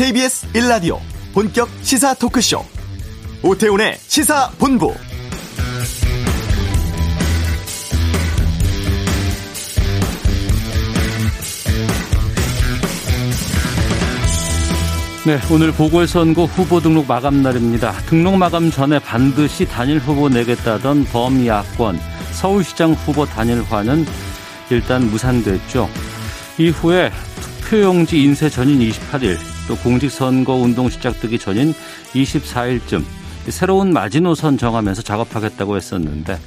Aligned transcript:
KBS 0.00 0.50
1라디오 0.54 0.98
본격 1.34 1.68
시사 1.82 2.14
토크쇼 2.14 2.64
오태훈의 3.42 3.98
시사본부 3.98 4.94
네, 15.26 15.38
오늘 15.52 15.70
보궐선거 15.72 16.46
후보 16.46 16.80
등록 16.80 17.06
마감 17.06 17.42
날입니다. 17.42 17.92
등록 18.06 18.38
마감 18.38 18.70
전에 18.70 18.98
반드시 19.00 19.66
단일 19.66 19.98
후보 19.98 20.30
내겠다던 20.30 21.04
범야권 21.12 22.00
서울시장 22.32 22.92
후보 22.92 23.26
단일화는 23.26 24.06
일단 24.70 25.10
무산됐죠. 25.10 25.90
이후에 26.56 27.12
투표용지 27.42 28.22
인쇄 28.22 28.48
전인 28.48 28.78
28일, 28.78 29.36
또 29.68 29.76
공직선거 29.76 30.54
운동 30.54 30.88
시작되기 30.88 31.38
전인 31.38 31.74
24일쯤 32.14 33.04
새로운 33.48 33.92
마지노선 33.92 34.58
정하면서 34.58 35.02
작업하겠다고 35.02 35.76
했었는데 35.76 36.38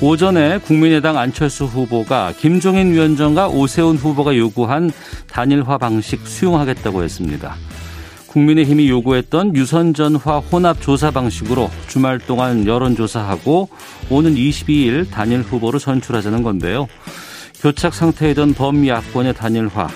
오전에 0.00 0.58
국민의당 0.58 1.18
안철수 1.18 1.64
후보가 1.64 2.32
김종인 2.38 2.92
위원장과 2.92 3.48
오세훈 3.48 3.96
후보가 3.96 4.36
요구한 4.36 4.90
단일화 5.30 5.76
방식 5.76 6.26
수용하겠다고 6.26 7.02
했습니다. 7.02 7.54
국민의힘이 8.26 8.88
요구했던 8.88 9.56
유선전화 9.56 10.38
혼합 10.38 10.80
조사 10.80 11.10
방식으로 11.10 11.68
주말 11.88 12.18
동안 12.18 12.66
여론조사하고 12.66 13.68
오는 14.08 14.34
22일 14.34 15.10
단일 15.10 15.42
후보로 15.42 15.78
선출하자는 15.78 16.44
건데요. 16.44 16.86
교착 17.60 17.92
상태이던 17.92 18.54
범야권의 18.54 19.34
단일화 19.34 19.88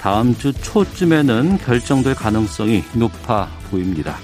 다음 0.00 0.34
주 0.34 0.52
초쯤에는 0.54 1.58
결정될 1.58 2.14
가능성이 2.14 2.82
높아 2.94 3.48
보입니다. 3.70 4.16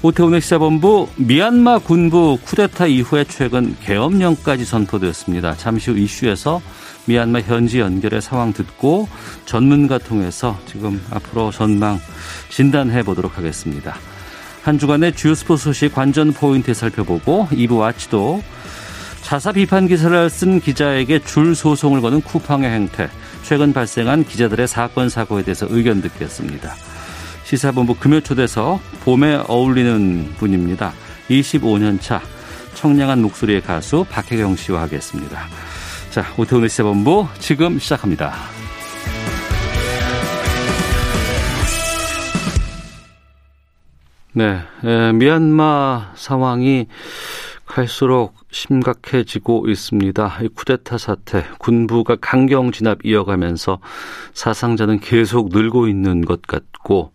오태훈의 0.00 0.40
시사본부 0.40 1.08
미얀마 1.16 1.80
군부 1.80 2.38
쿠데타 2.42 2.86
이후에 2.86 3.24
최근 3.24 3.76
계엄령까지 3.82 4.64
선포되었습니다. 4.64 5.56
잠시 5.56 5.90
후 5.90 5.98
이슈에서 5.98 6.62
미얀마 7.04 7.40
현지 7.40 7.80
연결의 7.80 8.22
상황 8.22 8.52
듣고 8.52 9.08
전문가 9.44 9.98
통해서 9.98 10.58
지금 10.66 11.02
앞으로 11.10 11.50
전망 11.50 12.00
진단해 12.48 13.02
보도록 13.02 13.36
하겠습니다. 13.36 13.96
한 14.62 14.78
주간의 14.78 15.14
주요 15.14 15.34
스포츠 15.34 15.64
소식 15.64 15.94
관전 15.94 16.32
포인트 16.32 16.72
살펴보고 16.72 17.48
2부 17.50 17.78
와치도 17.78 18.42
자사 19.22 19.52
비판 19.52 19.86
기사를 19.88 20.30
쓴 20.30 20.60
기자에게 20.60 21.18
줄 21.18 21.54
소송을 21.54 22.00
거는 22.00 22.22
쿠팡의 22.22 22.70
행태, 22.70 23.10
최근 23.48 23.72
발생한 23.72 24.24
기자들의 24.24 24.68
사건 24.68 25.08
사고에 25.08 25.42
대해서 25.42 25.66
의견 25.70 26.02
듣겠습니다. 26.02 26.74
시사본부 27.44 27.94
금요초대서 27.94 28.78
봄에 29.04 29.36
어울리는 29.48 30.34
분입니다. 30.36 30.92
25년 31.30 31.98
차 31.98 32.20
청량한 32.74 33.22
목소리의 33.22 33.62
가수 33.62 34.04
박혜경 34.10 34.54
씨와 34.54 34.82
하겠습니다. 34.82 35.46
자, 36.10 36.26
오태훈의 36.36 36.68
시사본부 36.68 37.26
지금 37.38 37.78
시작합니다. 37.78 38.34
네, 44.34 44.58
에, 44.84 45.12
미얀마 45.12 46.12
상황이 46.16 46.86
갈수록 47.78 48.34
심각해지고 48.50 49.68
있습니다. 49.68 50.38
이 50.42 50.48
쿠데타 50.48 50.98
사태, 50.98 51.44
군부가 51.60 52.16
강경 52.16 52.72
진압 52.72 53.06
이어가면서 53.06 53.78
사상자는 54.34 54.98
계속 54.98 55.50
늘고 55.50 55.86
있는 55.86 56.24
것 56.24 56.42
같고 56.42 57.12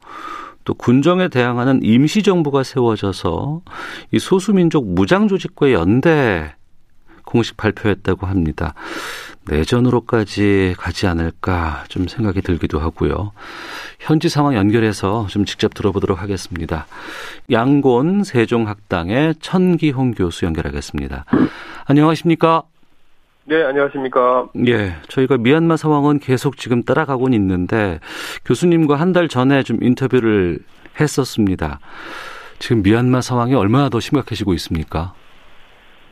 또 0.63 0.73
군정에 0.73 1.27
대항하는 1.27 1.81
임시 1.83 2.23
정부가 2.23 2.63
세워져서 2.63 3.63
이 4.13 4.19
소수민족 4.19 4.87
무장 4.87 5.27
조직과의 5.27 5.73
연대 5.73 6.55
공식 7.25 7.57
발표했다고 7.57 8.25
합니다. 8.25 8.73
내전으로까지 9.47 10.75
가지 10.77 11.07
않을까 11.07 11.83
좀 11.89 12.07
생각이 12.07 12.41
들기도 12.41 12.79
하고요. 12.79 13.31
현지 13.99 14.29
상황 14.29 14.55
연결해서 14.55 15.27
좀 15.29 15.45
직접 15.45 15.73
들어보도록 15.73 16.21
하겠습니다. 16.21 16.85
양곤 17.51 18.23
세종학당의 18.23 19.35
천기홍 19.41 20.11
교수 20.13 20.45
연결하겠습니다. 20.45 21.25
안녕하십니까? 21.85 22.63
네, 23.45 23.61
안녕하십니까? 23.63 24.47
예, 24.67 24.95
저희가 25.09 25.37
미얀마 25.37 25.75
상황은 25.75 26.19
계속 26.19 26.55
지금 26.57 26.83
따라가곤 26.83 27.33
있는데 27.33 27.99
교수님과 28.45 28.95
한 28.95 29.11
달 29.13 29.27
전에 29.27 29.63
좀 29.63 29.83
인터뷰를 29.83 30.59
했었습니다. 30.99 31.79
지금 32.59 32.81
미얀마 32.81 33.19
상황이 33.21 33.53
얼마나 33.53 33.89
더 33.89 33.99
심각해지고 33.99 34.53
있습니까? 34.53 35.13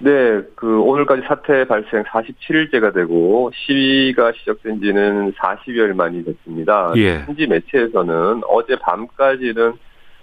네, 0.04 0.42
그 0.56 0.80
오늘까지 0.82 1.22
사태 1.28 1.66
발생 1.66 2.04
47일째가 2.04 2.94
되고 2.94 3.52
시위가 3.54 4.32
시작된 4.40 4.82
지는 4.82 5.32
40여일 5.34 5.94
만이 5.94 6.26
됐습니다. 6.26 6.92
예. 6.98 7.20
현지 7.20 7.46
매체에서는 7.48 8.42
어제 8.48 8.78
밤까지는 8.80 9.74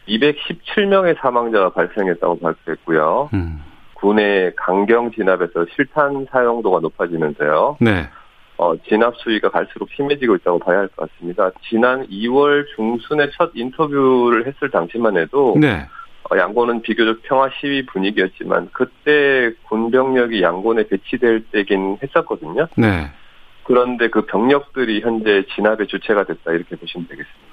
217명의 0.09 1.17
사망자가 1.21 1.71
발생했다고 1.71 2.41
발표했고요. 2.41 3.31
음. 3.35 3.63
군의 3.95 4.53
강경 4.57 5.13
진압에서 5.13 5.67
실탄 5.75 6.27
사용도가 6.31 6.81
높아지면서요. 6.81 7.77
네. 7.81 8.09
어, 8.57 8.75
진압 8.89 9.15
수위가 9.19 9.51
갈수록 9.51 9.89
심해지고 9.95 10.35
있다고 10.37 10.59
봐야 10.59 10.79
할 10.79 10.89
것 10.89 11.09
같습니다. 11.11 11.51
지난 11.69 12.07
2월 12.09 12.65
중순에 12.75 13.31
첫 13.37 13.53
인터뷰를 13.55 14.47
했을 14.47 14.71
당시만 14.71 15.17
해도 15.17 15.57
네. 15.61 15.87
어, 16.31 16.37
양곤은 16.37 16.83
비교적 16.83 17.23
평화 17.23 17.49
시위 17.61 17.87
분위기였지만 17.87 18.69
그때 18.73 19.53
군 19.65 19.91
병력이 19.91 20.43
양곤에 20.43 20.89
배치될 20.89 21.47
때긴 21.53 21.99
했었거든요. 22.03 22.69
네. 22.77 23.11
그런데 23.65 24.09
그 24.09 24.25
병력들이 24.27 25.01
현재 25.03 25.45
진압의 25.55 25.89
주체가 25.89 26.25
됐다 26.25 26.53
이렇게 26.53 26.77
보시면 26.77 27.07
되겠습니다. 27.09 27.49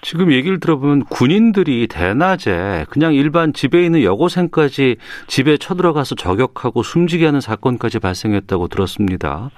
지금 0.00 0.32
얘기를 0.32 0.60
들어보면 0.60 1.06
군인들이 1.06 1.88
대낮에 1.88 2.86
그냥 2.88 3.14
일반 3.14 3.52
집에 3.52 3.84
있는 3.84 4.04
여고생까지 4.04 4.96
집에 5.26 5.56
쳐들어가서 5.56 6.14
저격하고 6.14 6.84
숨지게 6.84 7.26
하는 7.26 7.40
사건까지 7.40 7.98
발생했다고 7.98 8.68
들었습니다. 8.68 9.50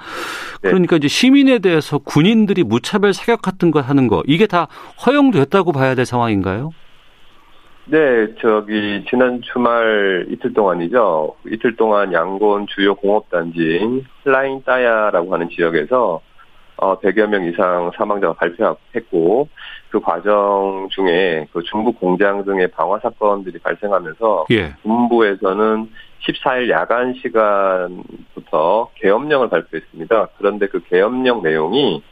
네. 0.62 0.70
그러니까 0.70 0.96
이제 0.96 1.08
시민에 1.08 1.58
대해서 1.58 1.98
군인들이 1.98 2.64
무차별 2.64 3.12
사격 3.12 3.42
같은 3.42 3.70
거 3.70 3.80
하는 3.80 4.08
거 4.08 4.22
이게 4.26 4.46
다 4.46 4.68
허용됐다고 5.04 5.72
봐야 5.72 5.94
될 5.94 6.06
상황인가요? 6.06 6.70
네, 7.90 8.32
저기 8.40 9.04
지난 9.10 9.42
주말 9.42 10.26
이틀 10.30 10.54
동안이죠. 10.54 11.34
이틀 11.46 11.74
동안 11.74 12.12
양곤 12.12 12.68
주요 12.68 12.94
공업단지인 12.94 14.04
흘라인 14.22 14.62
따야라고 14.62 15.34
하는 15.34 15.48
지역에서 15.48 16.20
어 16.76 17.00
100여 17.00 17.26
명 17.26 17.44
이상 17.44 17.90
사망자가 17.96 18.34
발표했고 18.34 19.48
그 19.90 19.98
과정 20.00 20.86
중에 20.92 21.48
그 21.52 21.64
중국 21.64 21.98
공장 21.98 22.44
등의 22.44 22.68
방화 22.68 23.00
사건들이 23.00 23.58
발생하면서 23.58 24.46
예. 24.52 24.72
군부에서는 24.84 25.90
14일 26.20 26.70
야간 26.70 27.14
시간부터 27.14 28.90
계엄령을 28.94 29.48
발표했습니다. 29.48 30.28
그런데 30.38 30.68
그 30.68 30.80
계엄령 30.84 31.42
내용이 31.42 32.04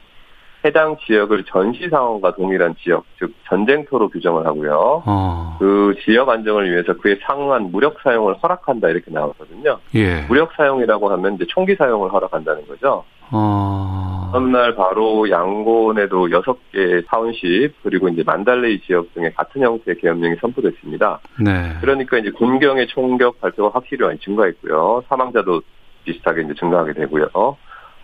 해당 0.65 0.97
지역을 1.07 1.45
전시 1.45 1.89
상황과 1.89 2.35
동일한 2.35 2.75
지역, 2.81 3.05
즉 3.19 3.33
전쟁터로 3.49 4.09
규정을 4.09 4.45
하고요. 4.47 5.03
어. 5.07 5.57
그 5.59 5.95
지역 6.05 6.29
안정을 6.29 6.71
위해서 6.71 6.95
그에 6.95 7.17
상응한 7.23 7.71
무력 7.71 8.01
사용을 8.03 8.35
허락한다 8.43 8.89
이렇게 8.89 9.11
나왔거든요. 9.11 9.79
예. 9.95 10.23
무력 10.29 10.53
사용이라고 10.55 11.11
하면 11.13 11.35
이제 11.35 11.45
총기 11.49 11.77
사용을 11.77 12.13
허락한다는 12.13 12.67
거죠. 12.67 13.05
어. 13.31 14.31
다음날 14.33 14.75
바로 14.75 15.31
양곤에도 15.31 16.31
여섯 16.31 16.59
개 16.73 17.03
타운십 17.07 17.75
그리고 17.83 18.09
이제 18.09 18.23
만달레이 18.25 18.81
지역 18.81 19.15
등의 19.15 19.33
같은 19.35 19.63
형태의 19.63 19.99
계엄령이 19.99 20.37
선포됐습니다. 20.41 21.21
네. 21.41 21.77
그러니까 21.81 22.19
이제 22.19 22.31
군경의 22.31 22.89
총격 22.89 23.41
발표가 23.41 23.71
확실히 23.75 24.05
많이 24.05 24.19
증가했고요. 24.19 25.05
사망자도 25.09 25.63
비슷하게 26.05 26.43
이제 26.43 26.55
증가하게 26.55 26.95
되고요. 26.95 27.27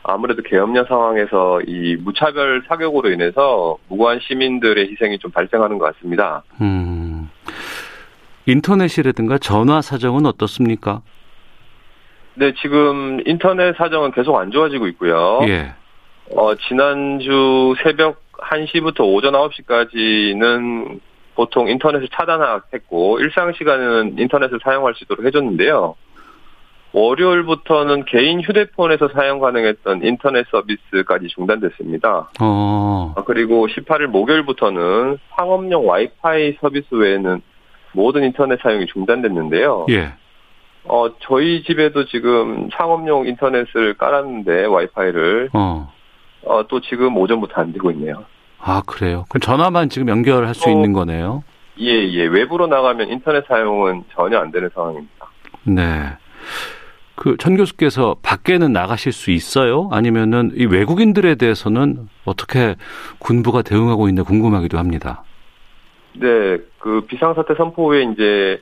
아무래도 0.05 0.43
계엄령 0.43 0.85
상황에서 0.85 1.61
이 1.67 1.97
무차별 1.97 2.63
사격으로 2.69 3.11
인해서 3.11 3.79
무고한 3.89 4.21
시민들의 4.21 4.91
희생이 4.91 5.19
좀 5.19 5.31
발생하는 5.31 5.79
것 5.79 5.95
같습니다. 5.95 6.45
음. 6.61 7.31
인터넷이라든가 8.47 9.39
전화 9.39 9.81
사정은 9.81 10.27
어떻습니까? 10.27 11.01
네, 12.35 12.53
지금 12.61 13.21
인터넷 13.25 13.75
사정은 13.77 14.13
계속 14.13 14.37
안 14.37 14.51
좋아지고 14.51 14.87
있고요. 14.89 15.41
예. 15.49 15.73
어, 16.37 16.55
지난주 16.69 17.75
새벽 17.83 18.23
1시부터 18.33 19.01
오전 19.01 19.33
9시까지는 19.33 21.01
보통 21.35 21.69
인터넷을 21.69 22.09
차단했고 22.13 23.21
일상 23.21 23.53
시간에는 23.55 24.19
인터넷을 24.19 24.61
사용할 24.63 24.95
수 24.95 25.05
있도록 25.05 25.25
해줬는데요. 25.25 25.97
월요일부터는 26.95 28.05
개인 28.05 28.41
휴대폰에서 28.41 29.09
사용 29.09 29.41
가능했던 29.41 30.05
인터넷 30.05 30.47
서비스까지 30.49 31.27
중단됐습니다. 31.27 32.31
어. 32.41 33.15
아, 33.17 33.25
그리고 33.25 33.67
18일 33.67 34.07
목요일부터는 34.07 35.19
상업용 35.37 35.89
와이파이 35.89 36.57
서비스 36.61 36.95
외에는 36.95 37.43
모든 37.93 38.23
인터넷 38.23 38.61
사용이 38.63 38.87
중단됐는데요. 38.87 39.87
예. 39.91 40.13
어, 40.85 41.09
저희 41.21 41.65
집에도 41.65 42.05
지금 42.07 42.69
상업용 42.77 43.27
인터넷을 43.27 43.95
깔았는데 43.95 44.67
와이파이를 44.67 45.51
어. 45.53 45.93
어, 46.45 46.67
또 46.69 46.81
지금 46.81 47.17
오전부터 47.17 47.61
안 47.61 47.73
되고 47.73 47.91
있네요. 47.91 48.25
아, 48.61 48.83
그래요. 48.87 49.25
그럼 49.29 49.41
전화만 49.41 49.89
지금 49.89 50.09
연결할 50.09 50.55
수 50.55 50.69
어. 50.69 50.73
있는 50.73 50.93
거네요. 50.93 51.43
예, 51.81 51.91
예. 51.91 52.27
외부로 52.27 52.69
나가면 52.69 53.09
인터넷 53.11 53.45
사용은 53.49 54.05
전혀 54.15 54.39
안 54.39 54.53
되는 54.53 54.71
상황입니다. 54.73 55.27
네. 55.65 55.83
그전 57.17 57.57
교수께서 57.57 58.17
밖에는 58.23 58.73
나가실 58.73 59.13
수 59.13 59.31
있어요? 59.31 59.89
아니면은 59.93 60.51
이 60.55 60.67
외국인들에 60.67 61.37
대해서는 61.37 62.09
어떻게 62.25 62.75
군부가 63.19 63.63
대응하고 63.63 64.09
있나 64.09 64.23
궁금하기도 64.23 64.79
합니다. 64.79 65.23
네, 66.15 66.59
그 66.79 67.03
비상사태 67.07 67.55
선포 67.57 67.91
후에 67.91 68.05
이제 68.13 68.61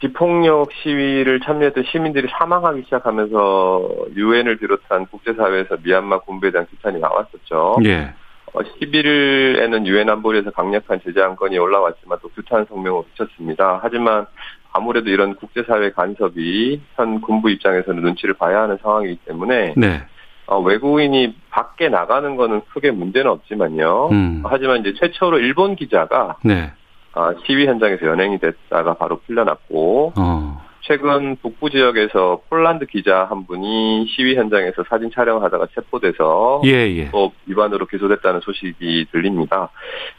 비폭력 0.00 0.70
시위를 0.72 1.40
참여했던 1.40 1.84
시민들이 1.92 2.28
사망하기 2.38 2.82
시작하면서 2.84 3.88
유엔을 4.16 4.56
비롯한 4.56 5.06
국제사회에서 5.06 5.76
미얀마 5.82 6.20
군부에 6.20 6.50
대한 6.50 6.66
비판이 6.66 6.98
나왔었죠. 7.00 7.76
예. 7.84 8.14
어, 8.52 8.60
11일에는 8.60 9.86
유엔 9.86 10.08
안보리에서 10.08 10.50
강력한 10.50 11.00
제재 11.04 11.20
안건이 11.20 11.58
올라왔지만 11.58 12.18
또 12.22 12.28
규탄 12.30 12.64
성명을 12.64 13.02
붙였습니다. 13.14 13.80
하지만 13.82 14.26
아무래도 14.72 15.10
이런 15.10 15.34
국제사회 15.34 15.90
간섭이 15.90 16.80
현 16.96 17.20
군부 17.20 17.50
입장에서는 17.50 18.02
눈치를 18.02 18.34
봐야 18.34 18.62
하는 18.62 18.78
상황이기 18.82 19.20
때문에 19.26 19.74
네. 19.76 20.02
어, 20.46 20.58
외국인이 20.60 21.34
밖에 21.50 21.88
나가는 21.88 22.36
거는 22.36 22.62
크게 22.72 22.90
문제는 22.90 23.30
없지만요. 23.30 24.08
음. 24.10 24.42
하지만 24.44 24.80
이제 24.80 24.94
최초로 24.94 25.38
일본 25.38 25.76
기자가 25.76 26.36
네. 26.44 26.72
아, 27.12 27.34
시위 27.46 27.66
현장에서 27.66 28.06
연행이 28.06 28.38
됐다가 28.38 28.94
바로 28.94 29.20
풀려났고 29.26 30.12
어. 30.16 30.70
최근 30.82 31.36
북부 31.36 31.70
지역에서 31.70 32.42
폴란드 32.48 32.86
기자 32.86 33.24
한 33.24 33.46
분이 33.46 34.06
시위 34.08 34.34
현장에서 34.34 34.82
사진 34.88 35.10
촬영을 35.12 35.42
하다가 35.44 35.68
체포돼서 35.74 36.62
예, 36.64 36.70
예. 36.70 37.10
법 37.10 37.32
위반으로 37.46 37.86
기소됐다는 37.86 38.40
소식이 38.40 39.06
들립니다. 39.12 39.70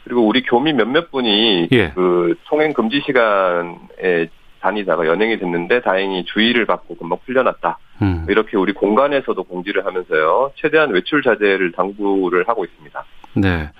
그리고 0.04 0.26
우리 0.26 0.42
교민 0.42 0.76
몇몇 0.76 1.10
분이 1.10 1.68
예. 1.72 1.90
그 1.90 2.36
통행 2.46 2.72
금지 2.72 3.02
시간에 3.04 4.28
다니다가 4.62 5.06
연행이 5.06 5.38
됐는데 5.38 5.82
다행히 5.82 6.24
주의를 6.24 6.64
받고 6.66 6.96
금방 6.96 7.18
풀려났다. 7.26 7.78
음. 8.02 8.26
이렇게 8.28 8.56
우리 8.56 8.72
공간에서도 8.72 9.42
공지를 9.42 9.84
하면서요. 9.84 10.52
최대한 10.54 10.90
외출 10.90 11.22
자제를 11.22 11.72
당부를 11.72 12.48
하고 12.48 12.64
있습니다. 12.64 13.04
네. 13.34 13.70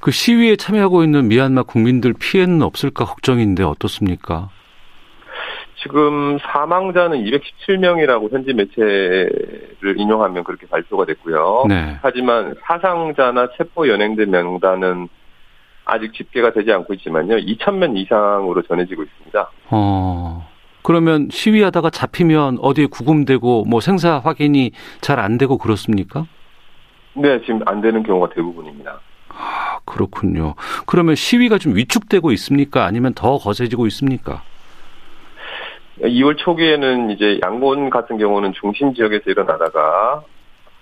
그 0.00 0.10
시위에 0.10 0.56
참여하고 0.56 1.04
있는 1.04 1.28
미얀마 1.28 1.64
국민들 1.64 2.14
피해는 2.18 2.62
없을까 2.62 3.04
걱정인데 3.04 3.62
어떻습니까? 3.64 4.48
지금 5.82 6.38
사망자는 6.42 7.24
217명이라고 7.24 8.30
현지 8.30 8.52
매체를 8.52 9.94
인용하면 9.96 10.44
그렇게 10.44 10.66
발표가 10.66 11.06
됐고요. 11.06 11.64
네. 11.68 11.98
하지만 12.02 12.54
사상자나 12.62 13.48
체포 13.56 13.88
연행된 13.88 14.30
명단은 14.30 15.08
아직 15.90 16.12
집계가 16.14 16.52
되지 16.52 16.72
않고 16.72 16.94
있지만요. 16.94 17.36
2,000명 17.36 17.96
이상으로 17.96 18.62
전해지고 18.62 19.02
있습니다. 19.02 19.50
어. 19.70 20.48
그러면 20.82 21.28
시위하다가 21.30 21.90
잡히면 21.90 22.58
어디에 22.60 22.86
구금되고 22.86 23.64
뭐 23.66 23.80
생사 23.80 24.18
확인이 24.18 24.70
잘 25.00 25.18
안 25.18 25.36
되고 25.36 25.58
그렇습니까? 25.58 26.26
네, 27.14 27.40
지금 27.42 27.60
안 27.66 27.80
되는 27.80 28.02
경우가 28.02 28.30
대부분입니다. 28.34 29.00
아, 29.28 29.78
그렇군요. 29.84 30.54
그러면 30.86 31.14
시위가 31.16 31.58
좀 31.58 31.74
위축되고 31.76 32.30
있습니까? 32.32 32.84
아니면 32.84 33.12
더 33.14 33.36
거세지고 33.36 33.86
있습니까? 33.88 34.42
2월 36.02 36.38
초기에는 36.38 37.10
이제 37.10 37.38
양곤 37.42 37.90
같은 37.90 38.16
경우는 38.16 38.54
중심 38.58 38.94
지역에서 38.94 39.24
일어나다가 39.30 40.22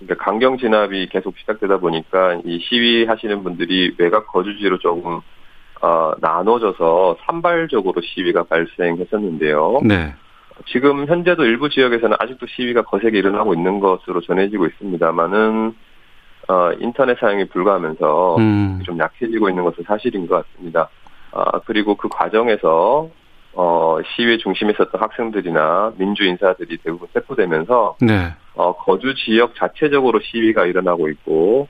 이제 0.01 0.15
강경 0.15 0.59
진압이 0.59 1.09
계속 1.09 1.37
시작되다 1.39 1.79
보니까 1.79 2.41
이 2.45 2.61
시위 2.61 3.05
하시는 3.05 3.43
분들이 3.43 3.95
외곽 3.99 4.27
거주지로 4.29 4.79
조금 4.79 5.21
어, 5.81 6.13
나눠져서 6.19 7.19
산발적으로 7.25 8.01
시위가 8.01 8.45
발생했었는데요. 8.45 9.81
네. 9.85 10.15
지금 10.67 11.07
현재도 11.07 11.45
일부 11.45 11.69
지역에서는 11.69 12.17
아직도 12.19 12.47
시위가 12.47 12.83
거세게 12.83 13.17
일어나고 13.19 13.55
있는 13.55 13.79
것으로 13.81 14.21
전해지고 14.21 14.67
있습니다만은 14.67 15.75
어, 16.49 16.73
인터넷 16.81 17.19
사용이 17.19 17.47
불가하면서 17.49 18.37
음. 18.39 18.81
좀 18.85 18.99
약해지고 18.99 19.51
있는 19.51 19.65
것은 19.65 19.85
사실인 19.87 20.27
것 20.27 20.47
같습니다. 20.47 20.89
아, 21.33 21.61
그리고 21.67 21.95
그 21.95 22.09
과정에서 22.09 23.11
어, 23.53 23.99
시위 24.15 24.39
중심에 24.39 24.73
있었던 24.73 25.01
학생들이나 25.01 25.93
민주 25.97 26.25
인사들이 26.25 26.79
대부분 26.79 27.09
체포되면서 27.13 27.97
네. 28.01 28.33
어, 28.59 28.77
거주 28.77 29.15
지역 29.15 29.55
자체적으로 29.55 30.21
시위가 30.21 30.67
일어나고 30.67 31.09
있고 31.11 31.69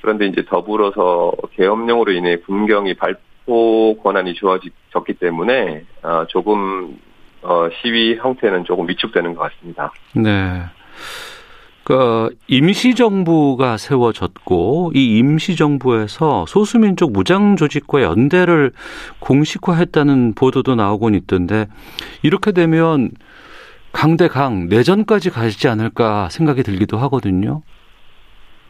그런데 0.00 0.26
이제 0.26 0.42
더불어서 0.48 1.32
계엄령으로 1.52 2.12
인해 2.12 2.36
군경이 2.38 2.94
발포 2.94 3.98
권한이 4.02 4.32
주어졌기 4.34 5.14
때문에 5.20 5.84
어, 6.02 6.24
조금 6.28 6.98
어, 7.42 7.68
시위 7.82 8.16
형태는 8.16 8.64
조금 8.64 8.88
위축되는 8.88 9.34
것 9.34 9.52
같습니다. 9.52 9.92
네. 10.14 10.62
그 11.84 12.34
임시 12.48 12.94
정부가 12.94 13.76
세워졌고 13.76 14.92
이 14.94 15.18
임시 15.18 15.54
정부에서 15.54 16.46
소수민족 16.48 17.12
무장 17.12 17.56
조직과 17.56 18.02
연대를 18.02 18.72
공식화했다는 19.18 20.34
보도도 20.34 20.74
나오곤 20.74 21.14
있던데 21.14 21.66
이렇게 22.22 22.52
되면 22.52 23.10
강대강 23.94 24.68
내전까지 24.68 25.30
가지 25.30 25.68
않을까 25.68 26.28
생각이 26.28 26.62
들기도 26.62 26.98
하거든요. 26.98 27.62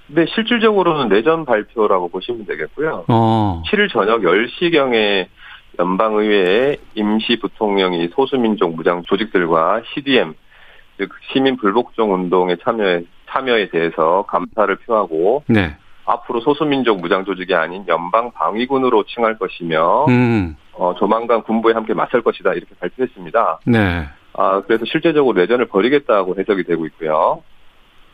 네, 0.06 0.26
실질적으로는 0.26 1.08
내전 1.08 1.46
발표라고 1.46 2.08
보시면 2.08 2.44
되겠고요. 2.46 3.06
어. 3.08 3.62
7일 3.66 3.90
저녁 3.90 4.20
10시경에 4.20 5.26
연방의회에 5.78 6.76
임시 6.94 7.38
부통령이 7.40 8.10
소수민족 8.14 8.76
무장 8.76 9.02
조직들과 9.02 9.82
CDM, 9.94 10.34
즉 10.98 11.10
시민 11.32 11.56
불복종 11.56 12.12
운동에 12.12 12.56
참여 12.62 13.00
참여에 13.30 13.70
대해서 13.70 14.24
감사를 14.28 14.76
표하고 14.76 15.42
네. 15.48 15.74
앞으로 16.04 16.40
소수민족 16.42 17.00
무장 17.00 17.24
조직이 17.24 17.54
아닌 17.54 17.84
연방 17.88 18.30
방위군으로 18.30 19.04
칭할 19.04 19.38
것이며 19.38 20.04
음. 20.06 20.56
어, 20.74 20.94
조만간 20.98 21.42
군부에 21.42 21.72
함께 21.72 21.94
맞설 21.94 22.22
것이다 22.22 22.52
이렇게 22.52 22.74
발표했습니다. 22.78 23.60
네. 23.66 24.06
아, 24.34 24.62
그래서 24.66 24.84
실제적으로 24.86 25.38
내전을 25.40 25.66
벌이겠다고 25.66 26.36
해석이 26.38 26.64
되고 26.64 26.86
있고요. 26.86 27.42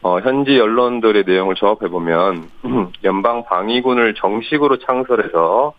어, 0.02 0.20
현지 0.20 0.58
언론들의 0.58 1.24
내용을 1.26 1.54
조합해보면, 1.56 2.48
연방 3.04 3.44
방위군을 3.44 4.14
정식으로 4.14 4.78
창설해서 4.78 5.74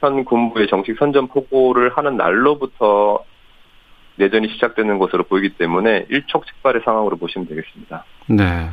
현 0.00 0.24
군부의 0.24 0.68
정식 0.68 0.96
선전 0.98 1.28
포고를 1.28 1.96
하는 1.96 2.16
날로부터 2.16 3.20
내전이 4.16 4.48
시작되는 4.48 4.98
것으로 4.98 5.24
보이기 5.24 5.50
때문에 5.56 6.06
일촉즉발의 6.10 6.82
상황으로 6.84 7.16
보시면 7.16 7.48
되겠습니다. 7.48 8.04
네. 8.26 8.68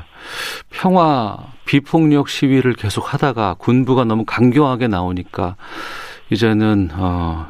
평화 0.70 1.38
비폭력 1.66 2.28
시위를 2.28 2.74
계속 2.74 3.14
하다가 3.14 3.56
군부가 3.58 4.04
너무 4.04 4.26
강경하게 4.26 4.88
나오니까 4.88 5.56
이제는 6.30 6.90
어 6.94 7.48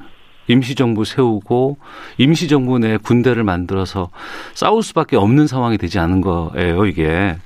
임시정부 0.50 1.06
세우고 1.06 1.78
임시정부 2.18 2.80
내 2.80 2.98
군대를 2.98 3.44
만들어서 3.44 4.10
싸울 4.54 4.84
수밖에 4.84 5.16
없는 5.16 5.48
상황이 5.48 5.78
되지 5.78 6.00
않은 6.00 6.22
거예요, 6.22 6.86
이게. 6.86 7.38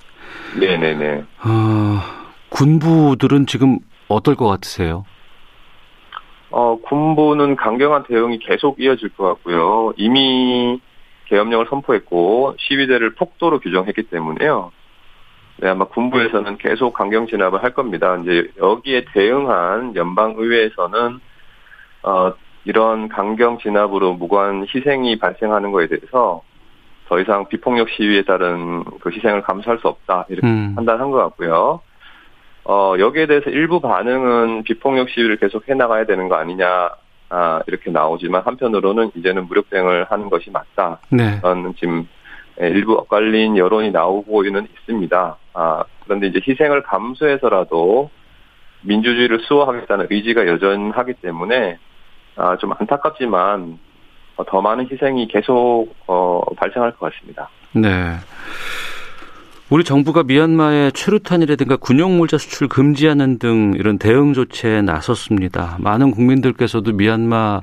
네네네. 0.59 1.23
어, 1.43 1.99
군부들은 2.49 3.45
지금 3.45 3.79
어떨 4.07 4.35
것 4.35 4.47
같으세요? 4.47 5.05
어, 6.49 6.77
군부는 6.81 7.55
강경한 7.55 8.03
대응이 8.07 8.39
계속 8.39 8.79
이어질 8.79 9.09
것 9.09 9.25
같고요. 9.25 9.93
이미 9.97 10.79
계엄령을 11.25 11.65
선포했고 11.69 12.55
시위대를 12.59 13.15
폭도로 13.15 13.59
규정했기 13.59 14.03
때문에요. 14.03 14.71
네, 15.57 15.69
아마 15.69 15.85
군부에서는 15.85 16.57
계속 16.57 16.93
강경 16.93 17.27
진압을 17.27 17.63
할 17.63 17.73
겁니다. 17.73 18.17
이제 18.21 18.49
여기에 18.59 19.05
대응한 19.13 19.95
연방 19.95 20.35
의회에서는 20.37 21.19
어, 22.03 22.33
이런 22.65 23.09
강경 23.09 23.59
진압으로 23.59 24.13
무관 24.13 24.65
희생이 24.73 25.19
발생하는 25.19 25.71
거에 25.71 25.87
대해서 25.87 26.41
더 27.07 27.19
이상 27.19 27.47
비폭력 27.47 27.89
시위에 27.89 28.23
따른 28.23 28.83
그 29.01 29.09
희생을 29.09 29.41
감수할 29.41 29.79
수 29.79 29.87
없다 29.87 30.25
이렇게 30.29 30.47
음. 30.47 30.73
판단한 30.75 31.11
것 31.11 31.17
같고요. 31.17 31.81
어, 32.65 32.95
여기에 32.97 33.27
대해서 33.27 33.49
일부 33.49 33.81
반응은 33.81 34.63
비폭력 34.63 35.09
시위를 35.09 35.37
계속 35.37 35.67
해 35.67 35.73
나가야 35.73 36.05
되는 36.05 36.29
거 36.29 36.35
아니냐, 36.35 36.91
아, 37.29 37.61
이렇게 37.67 37.91
나오지만 37.91 38.43
한편으로는 38.43 39.11
이제는 39.15 39.47
무력 39.47 39.69
대응을 39.69 40.05
하는 40.05 40.29
것이 40.29 40.49
맞다. 40.49 40.99
네. 41.09 41.39
라는 41.41 41.73
지금 41.75 42.07
예, 42.61 42.67
일부 42.67 42.93
엇갈린 42.93 43.57
여론이 43.57 43.91
나오고는 43.91 44.67
있습니다. 44.71 45.37
아, 45.53 45.83
그런데 46.03 46.27
이제 46.27 46.39
희생을 46.47 46.83
감수해서라도 46.83 48.09
민주주의를 48.81 49.39
수호하겠다는 49.41 50.07
의지가 50.09 50.47
여전하기 50.47 51.13
때문에 51.15 51.79
아, 52.35 52.57
좀 52.57 52.73
안타깝지만 52.77 53.77
더 54.47 54.61
많은 54.61 54.87
희생이 54.89 55.27
계속 55.27 55.87
어, 56.07 56.41
발생할 56.57 56.91
것 56.93 57.11
같습니다. 57.11 57.49
네. 57.73 58.17
우리 59.69 59.83
정부가 59.83 60.23
미얀마의 60.23 60.91
최루탄이라든가 60.91 61.77
군용물자 61.77 62.37
수출 62.37 62.67
금지하는 62.67 63.39
등 63.39 63.73
이런 63.75 63.97
대응 63.97 64.33
조치에 64.33 64.81
나섰습니다. 64.81 65.77
많은 65.79 66.11
국민들께서도 66.11 66.91
미얀마 66.91 67.61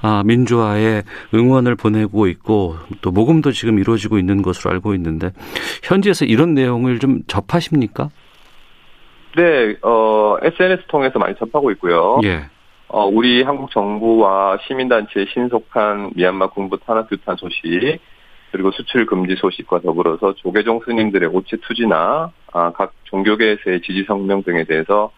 아, 0.00 0.22
민주화에 0.24 1.02
응원을 1.34 1.74
보내고 1.74 2.28
있고 2.28 2.76
또 3.00 3.10
모금도 3.10 3.50
지금 3.50 3.78
이루어지고 3.80 4.18
있는 4.18 4.42
것으로 4.42 4.70
알고 4.70 4.94
있는데 4.94 5.32
현지에서 5.82 6.26
이런 6.26 6.54
내용을 6.54 7.00
좀 7.00 7.22
접하십니까? 7.26 8.10
네, 9.36 9.76
어, 9.82 10.36
SNS 10.42 10.84
통해서 10.88 11.18
많이 11.18 11.34
접하고 11.36 11.70
있고요. 11.72 12.20
예. 12.24 12.48
어, 12.88 13.06
우리 13.06 13.42
한국 13.42 13.70
정부와 13.70 14.58
시민단체의 14.66 15.26
신속한 15.32 16.12
미얀마 16.14 16.48
군부 16.50 16.78
탄압 16.78 17.08
규탄 17.10 17.36
소식, 17.36 18.00
그리고 18.50 18.70
수출 18.70 19.04
금지 19.04 19.36
소식과 19.36 19.80
더불어서 19.80 20.34
조계종 20.36 20.80
스님들의 20.84 21.28
오체 21.28 21.58
투지나 21.62 22.32
아, 22.52 22.72
각 22.72 22.92
종교계에서의 23.04 23.82
지지 23.82 24.04
성명 24.06 24.42
등에 24.42 24.64
대해서 24.64 25.10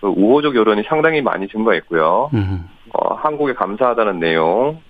그 0.00 0.08
우호적 0.08 0.56
여론이 0.56 0.82
상당히 0.88 1.22
많이 1.22 1.46
증가했고요. 1.46 2.30
음. 2.34 2.68
어, 2.92 3.14
한국에 3.14 3.54
감사하다는 3.54 4.18
내용, 4.18 4.80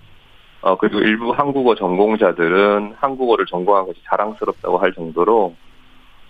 어, 0.61 0.75
그리고 0.77 0.99
일부 0.99 1.31
한국어 1.31 1.75
전공자들은 1.75 2.95
한국어를 2.99 3.45
전공한 3.45 3.85
것이 3.85 3.99
자랑스럽다고 4.05 4.79
할 4.79 4.91
정도로 4.93 5.53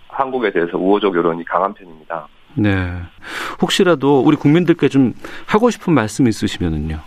한국에 0.08 0.52
대해서 0.52 0.76
우호적 0.76 1.16
여론이 1.16 1.44
강한 1.46 1.72
편입니다. 1.72 2.28
네. 2.56 2.92
혹시라도 3.60 4.20
우리 4.20 4.36
국민들께 4.36 4.88
좀 4.88 5.14
하고 5.46 5.70
싶은 5.70 5.92
말씀 5.92 6.26
있으시면은요. 6.26 6.98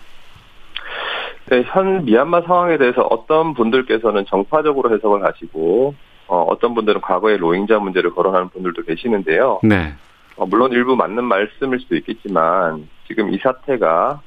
네, 1.50 1.63
현 1.66 2.04
미얀마 2.04 2.42
상황에 2.42 2.77
대해서 2.77 3.01
어떤 3.04 3.54
분들께서는 3.54 4.25
정파적으로 4.25 4.94
해석을 4.94 5.24
하시고 5.24 5.96
어, 6.27 6.42
어떤 6.50 6.74
분들은 6.74 7.01
과거의 7.01 7.38
로힝자 7.38 7.80
문제를 7.80 8.13
거론하는 8.13 8.50
분들도 8.50 8.84
계시는데요. 8.84 9.62
네. 9.63 9.94
어, 10.36 10.46
물론 10.46 10.72
일부 10.74 10.96
맞는 10.96 11.24
말씀일 11.24 11.80
수도 11.80 11.96
있겠지만 11.96 12.88
지금 13.08 13.34
이 13.34 13.38
사태가 13.38 13.88
아, 13.88 14.20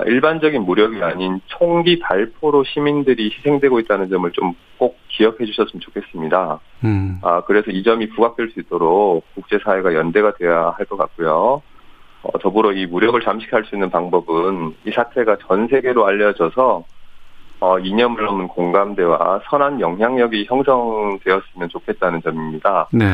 일반적인 0.00 0.62
무력이 0.62 1.02
아닌 1.02 1.40
총기 1.46 1.98
발포로 1.98 2.64
시민들이 2.64 3.30
희생되고 3.36 3.78
있다는 3.80 4.08
점을 4.08 4.30
좀 4.32 4.54
꼭 4.82 4.98
기억해 5.06 5.44
주셨으면 5.44 5.80
좋겠습니다. 5.80 6.58
음. 6.82 7.20
아, 7.22 7.42
그래서 7.42 7.70
이 7.70 7.84
점이 7.84 8.08
부각될 8.08 8.50
수 8.50 8.58
있도록 8.58 9.24
국제사회가 9.36 9.94
연대가 9.94 10.32
되어야 10.34 10.74
할 10.76 10.86
것 10.86 10.96
같고요. 10.96 11.62
어, 12.24 12.38
더불어 12.40 12.72
이 12.72 12.86
무력을 12.86 13.20
잠식할 13.20 13.64
수 13.64 13.76
있는 13.76 13.90
방법은 13.90 14.74
이 14.84 14.90
사태가 14.90 15.36
전 15.46 15.68
세계로 15.68 16.04
알려져서 16.04 16.84
어, 17.60 17.78
이념을 17.78 18.24
넘는 18.24 18.48
공감대와 18.48 19.42
선한 19.48 19.80
영향력이 19.80 20.46
형성되었으면 20.48 21.68
좋겠다는 21.68 22.22
점입니다. 22.22 22.88
네. 22.92 23.04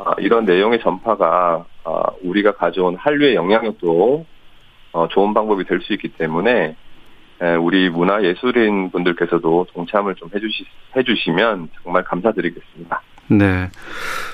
아, 0.00 0.12
이런 0.18 0.44
내용의 0.44 0.80
전파가 0.80 1.64
아, 1.84 2.02
우리가 2.22 2.52
가져온 2.52 2.96
한류의 2.96 3.34
영향력도 3.34 4.26
어, 4.94 5.08
좋은 5.08 5.34
방법이 5.34 5.64
될 5.64 5.80
수 5.82 5.92
있기 5.92 6.08
때문에 6.10 6.76
에, 7.42 7.54
우리 7.56 7.90
문화 7.90 8.22
예술인 8.22 8.90
분들께서도 8.92 9.66
동참을 9.74 10.14
좀 10.14 10.30
해주시, 10.34 10.64
해주시면 10.96 11.68
정말 11.82 12.04
감사드리겠습니다. 12.04 13.02
네. 13.28 13.70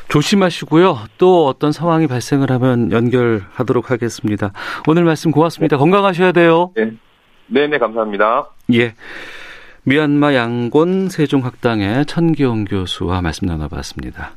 조심하시고요. 0.08 0.98
또 1.16 1.46
어떤 1.46 1.72
상황이 1.72 2.06
발생을 2.06 2.50
하면 2.50 2.92
연결하도록 2.92 3.90
하겠습니다. 3.90 4.52
오늘 4.86 5.04
말씀 5.04 5.30
고맙습니다. 5.30 5.78
건강하셔야 5.78 6.32
돼요. 6.32 6.72
네. 6.76 6.92
네네, 7.46 7.78
감사합니다. 7.78 8.48
예. 8.74 8.94
미얀마 9.84 10.34
양곤 10.34 11.08
세종학당의 11.08 12.06
천기용 12.06 12.64
교수와 12.66 13.22
말씀 13.22 13.46
나눠봤습니다. 13.46 14.32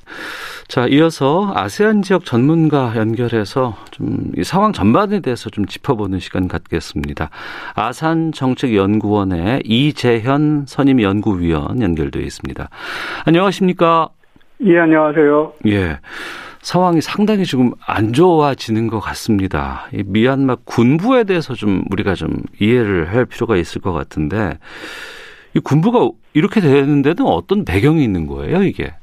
자, 0.67 0.87
이어서 0.87 1.51
아세안 1.53 2.01
지역 2.01 2.25
전문가 2.25 2.93
연결해서 2.95 3.75
좀 3.91 4.23
이 4.35 4.43
상황 4.43 4.73
전반에 4.73 5.19
대해서 5.19 5.49
좀 5.49 5.65
짚어보는 5.65 6.19
시간 6.19 6.47
갖겠습니다. 6.47 7.29
아산 7.75 8.31
정책연구원의 8.31 9.61
이재현 9.65 10.65
선임 10.67 11.01
연구위원 11.01 11.81
연결되어 11.81 12.21
있습니다. 12.21 12.69
안녕하십니까? 13.25 14.09
예, 14.65 14.79
안녕하세요. 14.79 15.53
예. 15.67 15.99
상황이 16.61 17.01
상당히 17.01 17.45
지금 17.45 17.71
안 17.85 18.13
좋아지는 18.13 18.87
것 18.87 18.99
같습니다. 19.01 19.87
이 19.93 20.03
미얀마 20.05 20.57
군부에 20.63 21.25
대해서 21.25 21.53
좀 21.53 21.83
우리가 21.91 22.15
좀 22.15 22.37
이해를 22.59 23.13
할 23.13 23.25
필요가 23.25 23.57
있을 23.57 23.81
것 23.81 23.91
같은데 23.91 24.57
이 25.55 25.59
군부가 25.59 26.09
이렇게 26.33 26.61
되는 26.61 27.01
데는 27.01 27.25
어떤 27.25 27.63
배경이 27.65 28.03
있는 28.03 28.27
거예요, 28.27 28.63
이게? 28.63 28.93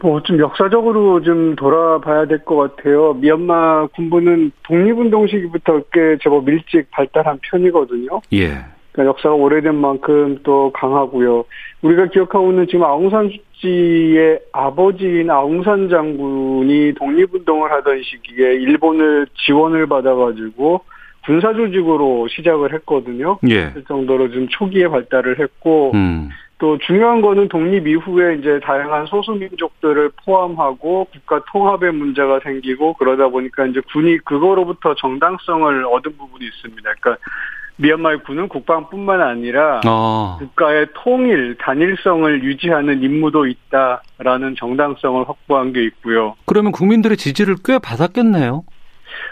뭐 0.00 0.20
좀 0.20 0.38
역사적으로 0.38 1.22
좀 1.22 1.56
돌아봐야 1.56 2.26
될 2.26 2.44
것 2.44 2.76
같아요. 2.76 3.14
미얀마 3.14 3.86
군부는 3.94 4.52
독립운동 4.64 5.26
시기부터 5.26 5.80
꽤 5.92 6.18
제법 6.22 6.46
일찍 6.48 6.90
발달한 6.90 7.38
편이거든요. 7.42 8.20
예. 8.34 8.48
그러니까 8.92 9.12
역사가 9.14 9.34
오래된 9.34 9.74
만큼 9.74 10.38
또 10.42 10.70
강하고요. 10.74 11.44
우리가 11.82 12.06
기억하고 12.08 12.50
있는 12.50 12.66
지금 12.66 12.84
아웅산 12.84 13.30
수치의 13.30 14.40
아버지인 14.52 15.30
아웅산 15.30 15.88
장군이 15.88 16.92
독립운동을 16.94 17.72
하던 17.72 18.02
시기에 18.02 18.54
일본을 18.56 19.26
지원을 19.46 19.86
받아가지고 19.86 20.82
군사 21.24 21.52
조직으로 21.52 22.28
시작을 22.28 22.74
했거든요. 22.74 23.38
예. 23.48 23.70
그 23.70 23.84
정도로 23.84 24.30
좀 24.30 24.48
초기에 24.48 24.88
발달을 24.88 25.40
했고 25.40 25.92
음. 25.94 26.28
또 26.58 26.78
중요한 26.78 27.20
거는 27.20 27.48
독립 27.48 27.86
이후에 27.86 28.36
이제 28.36 28.60
다양한 28.62 29.06
소수민족들을 29.06 30.12
포함하고 30.24 31.06
국가 31.12 31.42
통합의 31.52 31.92
문제가 31.92 32.40
생기고 32.40 32.94
그러다 32.94 33.28
보니까 33.28 33.66
이제 33.66 33.80
군이 33.92 34.18
그거로부터 34.18 34.94
정당성을 34.94 35.84
얻은 35.84 36.16
부분이 36.16 36.44
있습니다. 36.44 36.92
그러니까 37.00 37.22
미얀마의 37.76 38.18
군은 38.22 38.48
국방뿐만 38.48 39.20
아니라 39.20 39.80
어. 39.86 40.36
국가의 40.38 40.86
통일, 40.94 41.56
단일성을 41.58 42.44
유지하는 42.44 43.02
임무도 43.02 43.46
있다라는 43.46 44.54
정당성을 44.56 45.28
확보한 45.28 45.72
게 45.72 45.82
있고요. 45.84 46.36
그러면 46.46 46.70
국민들의 46.70 47.16
지지를 47.16 47.56
꽤 47.64 47.78
받았겠네요. 47.78 48.62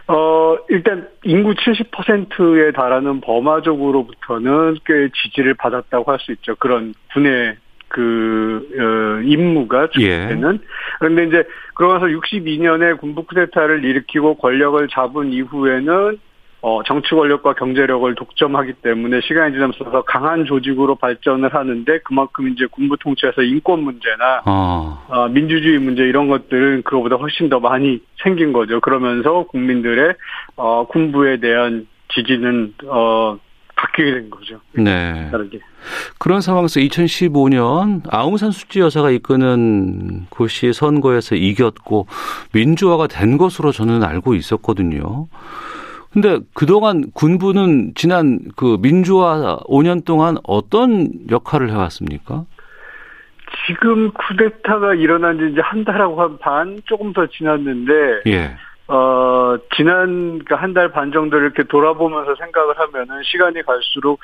어, 0.09 0.57
일단 0.69 1.09
인구 1.25 1.55
70%에 1.55 2.73
달하는 2.73 3.21
버마족으로부터는 3.21 4.79
꽤 4.85 5.09
지지를 5.15 5.55
받았다고 5.55 6.11
할 6.11 6.19
수 6.19 6.33
있죠. 6.33 6.55
그런 6.57 6.95
군의 7.13 7.57
그, 7.89 8.69
어, 8.79 9.23
임무가 9.23 9.89
예. 9.99 10.23
주되는. 10.23 10.59
그런데 10.99 11.25
이제, 11.25 11.45
그러면서 11.75 12.07
62년에 12.07 12.99
군부 12.99 13.25
쿠데타를 13.25 13.85
일으키고 13.85 14.37
권력을 14.39 14.87
잡은 14.89 15.33
이후에는 15.33 16.19
어, 16.63 16.81
정치 16.85 17.11
권력과 17.11 17.55
경제력을 17.55 18.15
독점하기 18.15 18.75
때문에 18.75 19.21
시간이 19.23 19.53
지나면서 19.53 20.03
강한 20.03 20.45
조직으로 20.45 20.95
발전을 20.95 21.53
하는데 21.53 21.99
그만큼 22.05 22.49
이제 22.49 22.67
군부 22.71 22.97
통치에서 22.99 23.43
인권 23.43 23.83
문제나 23.83 24.43
어. 24.47 25.05
어, 25.09 25.29
민주주의 25.29 25.79
문제 25.79 26.05
이런 26.05 26.29
것들은 26.29 26.83
그거보다 26.83 27.17
훨씬 27.17 27.49
더 27.49 27.59
많이 27.59 28.01
생긴 28.23 28.53
거죠. 28.53 28.81
그러면서 28.81 29.45
국민들의 29.49 30.15
어, 30.55 30.87
군부에 30.87 31.41
대한 31.41 31.89
지지는 32.15 32.75
어, 32.87 33.37
바뀌게 33.75 34.13
된 34.13 34.31
거죠. 34.31 34.61
네. 34.75 35.29
다르게. 35.33 35.59
그런 36.21 36.41
상황에서 36.41 36.79
2015년 36.79 38.03
아웅산 38.09 38.53
수치 38.53 38.79
여사가 38.79 39.11
이끄는 39.11 40.27
곳이 40.31 40.73
선거에서 40.73 41.35
이겼고 41.35 42.07
민주화가 42.53 43.09
된 43.09 43.37
것으로 43.37 43.73
저는 43.73 44.05
알고 44.05 44.35
있었거든요. 44.37 45.27
근데 46.13 46.41
그동안 46.55 47.11
군부는 47.15 47.93
지난 47.95 48.41
그 48.57 48.77
민주화 48.81 49.59
5년 49.65 50.05
동안 50.05 50.37
어떤 50.45 51.09
역할을 51.31 51.71
해왔습니까? 51.71 52.45
지금 53.67 54.11
쿠데타가 54.13 54.95
일어난 54.95 55.39
지 55.39 55.51
이제 55.53 55.61
한 55.63 55.85
달하고 55.85 56.21
한 56.21 56.39
반 56.39 56.83
조금 56.87 57.13
더 57.13 57.27
지났는데 57.27 57.93
예. 58.27 58.57
어 58.89 59.57
지난 59.77 60.39
그러니까 60.41 60.57
한달 60.57 60.91
반 60.91 61.13
정도 61.13 61.39
이렇게 61.39 61.63
돌아보면서 61.63 62.35
생각을 62.35 62.79
하면은 62.79 63.23
시간이 63.25 63.63
갈수록 63.63 64.21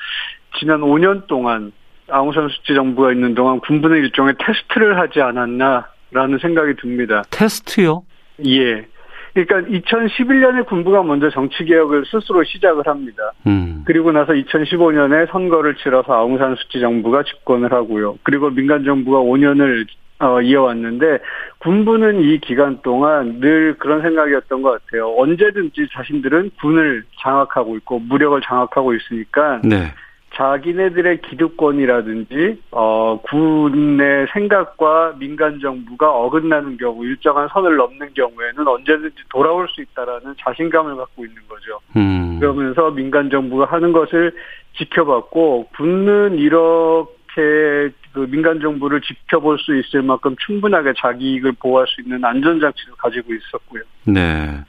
지난 0.59 0.81
5년 0.81 1.27
동안 1.27 1.71
아웅산 2.09 2.49
수치 2.49 2.73
정부가 2.75 3.11
있는 3.13 3.33
동안 3.35 3.59
군부는 3.61 3.97
일종의 3.97 4.35
테스트를 4.39 4.99
하지 4.99 5.21
않았나라는 5.21 6.39
생각이 6.41 6.73
듭니다. 6.81 7.23
테스트요? 7.31 8.03
예. 8.45 8.85
그러니까 9.33 9.69
2011년에 9.69 10.65
군부가 10.65 11.03
먼저 11.03 11.29
정치 11.29 11.63
개혁을 11.65 12.05
스스로 12.05 12.43
시작을 12.43 12.87
합니다. 12.87 13.31
음. 13.47 13.83
그리고 13.85 14.11
나서 14.11 14.33
2015년에 14.33 15.31
선거를 15.31 15.75
치러서 15.75 16.13
아웅산 16.13 16.55
수치 16.55 16.79
정부가 16.79 17.23
집권을 17.23 17.71
하고요. 17.71 18.17
그리고 18.23 18.49
민간 18.49 18.83
정부가 18.83 19.19
5년을 19.19 19.85
어, 20.21 20.41
이어왔는데 20.41 21.19
군부는 21.59 22.21
이 22.21 22.39
기간 22.39 22.81
동안 22.81 23.39
늘 23.39 23.75
그런 23.77 24.01
생각이었던 24.01 24.61
것 24.61 24.71
같아요. 24.71 25.15
언제든지 25.17 25.87
자신들은 25.93 26.51
군을 26.59 27.03
장악하고 27.21 27.77
있고 27.77 27.99
무력을 27.99 28.39
장악하고 28.41 28.93
있으니까 28.95 29.61
네. 29.63 29.93
자기네들의 30.39 31.21
기득권이라든지 31.21 32.61
어 32.71 33.19
군의 33.23 34.25
생각과 34.31 35.15
민간 35.19 35.59
정부가 35.59 36.11
어긋나는 36.11 36.77
경우 36.77 37.05
일정한 37.05 37.49
선을 37.49 37.75
넘는 37.75 38.13
경우에는 38.13 38.65
언제든지 38.65 39.15
돌아올 39.29 39.67
수 39.67 39.81
있다라는 39.81 40.35
자신감을 40.39 40.95
갖고 40.95 41.25
있는 41.25 41.41
거죠. 41.49 41.79
음. 41.97 42.39
그러면서 42.39 42.89
민간 42.91 43.29
정부가 43.29 43.65
하는 43.65 43.91
것을 43.91 44.31
지켜봤고 44.77 45.67
군은 45.75 46.39
이렇게 46.39 47.91
그 48.13 48.25
민간 48.29 48.61
정부를 48.61 49.01
지켜볼 49.01 49.59
수 49.59 49.75
있을 49.77 50.03
만큼 50.03 50.35
충분하게 50.45 50.93
자기 50.97 51.33
이익을 51.33 51.53
보호할 51.59 51.85
수 51.87 52.01
있는 52.01 52.23
안전 52.23 52.61
장치를 52.61 52.93
가지고 52.97 53.33
있었고요. 53.33 53.83
네. 54.05 54.63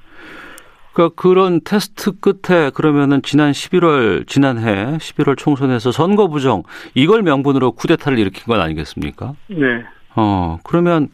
그러니까 1.01 1.09
그런 1.17 1.61
테스트 1.65 2.13
끝에 2.21 2.69
그러면은 2.75 3.23
지난 3.23 3.53
11월 3.53 4.27
지난해 4.27 4.99
11월 4.99 5.39
총선에서 5.39 5.93
선거 5.93 6.29
부정 6.29 6.63
이걸 6.95 7.23
명분으로 7.23 7.73
쿠데타를 7.73 8.19
일으킨 8.19 8.45
건 8.45 8.61
아니겠습니까? 8.61 9.33
네. 9.47 9.83
어 10.15 10.59
그러면 10.63 11.09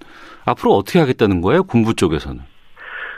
앞으로 0.45 0.73
어떻게 0.75 0.99
하겠다는 0.99 1.40
거예요? 1.40 1.62
군부 1.62 1.95
쪽에서는? 1.95 2.43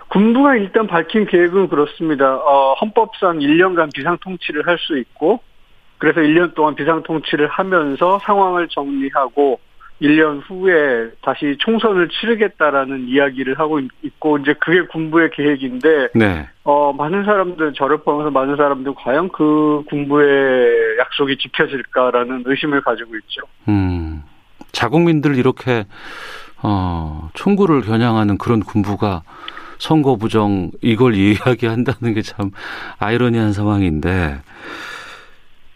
군부가 0.08 0.56
일단 0.56 0.86
밝힌 0.86 1.26
계획은 1.26 1.68
그렇습니다. 1.68 2.36
어, 2.36 2.74
헌법상 2.74 3.38
1년간 3.38 3.94
비상 3.94 4.18
통치를 4.18 4.66
할 4.66 4.78
수 4.78 4.98
있고 4.98 5.40
그래서 5.96 6.20
1년 6.20 6.54
동안 6.54 6.74
비상 6.74 7.02
통치를 7.02 7.48
하면서 7.48 8.18
상황을 8.20 8.68
정리하고 8.68 9.58
1년 10.00 10.42
후에 10.46 11.10
다시 11.22 11.56
총선을 11.58 12.08
치르겠다라는 12.08 13.08
이야기를 13.08 13.58
하고 13.58 13.80
있고 14.02 14.38
이제 14.38 14.54
그게 14.60 14.82
군부의 14.82 15.30
계획인데 15.32 16.08
네. 16.14 16.48
어 16.64 16.92
많은 16.92 17.24
사람들 17.24 17.72
저를 17.74 17.98
포함해서 17.98 18.30
많은 18.30 18.56
사람들 18.56 18.94
과연 18.94 19.28
그 19.30 19.82
군부의 19.88 20.98
약속이 20.98 21.38
지켜질까라는 21.38 22.44
의심을 22.46 22.80
가지고 22.82 23.16
있죠. 23.16 23.42
음. 23.68 24.22
자국민들 24.72 25.36
이렇게 25.36 25.84
어 26.62 27.30
총구를 27.34 27.82
겨냥하는 27.82 28.38
그런 28.38 28.60
군부가 28.60 29.22
선거 29.78 30.16
부정 30.16 30.70
이걸 30.82 31.14
이야기한다는 31.16 32.14
게 32.14 32.22
참 32.22 32.50
아이러니한 32.98 33.52
상황인데 33.52 34.40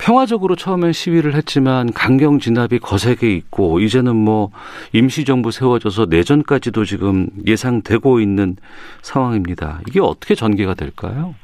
평화적으로 0.03 0.57
처음엔 0.57 0.93
시위를 0.93 1.35
했지만 1.35 1.93
강경 1.93 2.41
진압이 2.41 2.81
거세게 2.81 3.33
있고 3.35 3.79
이제는 3.79 4.17
뭐 4.17 4.51
임시정부 4.93 5.53
세워져서 5.53 6.07
내전까지도 6.07 6.85
지금 6.85 7.29
예상되고 7.47 8.19
있는 8.19 8.57
상황입니다. 9.03 9.79
이게 9.87 10.01
어떻게 10.01 10.35
전개가 10.35 10.75
될까요? 10.75 11.37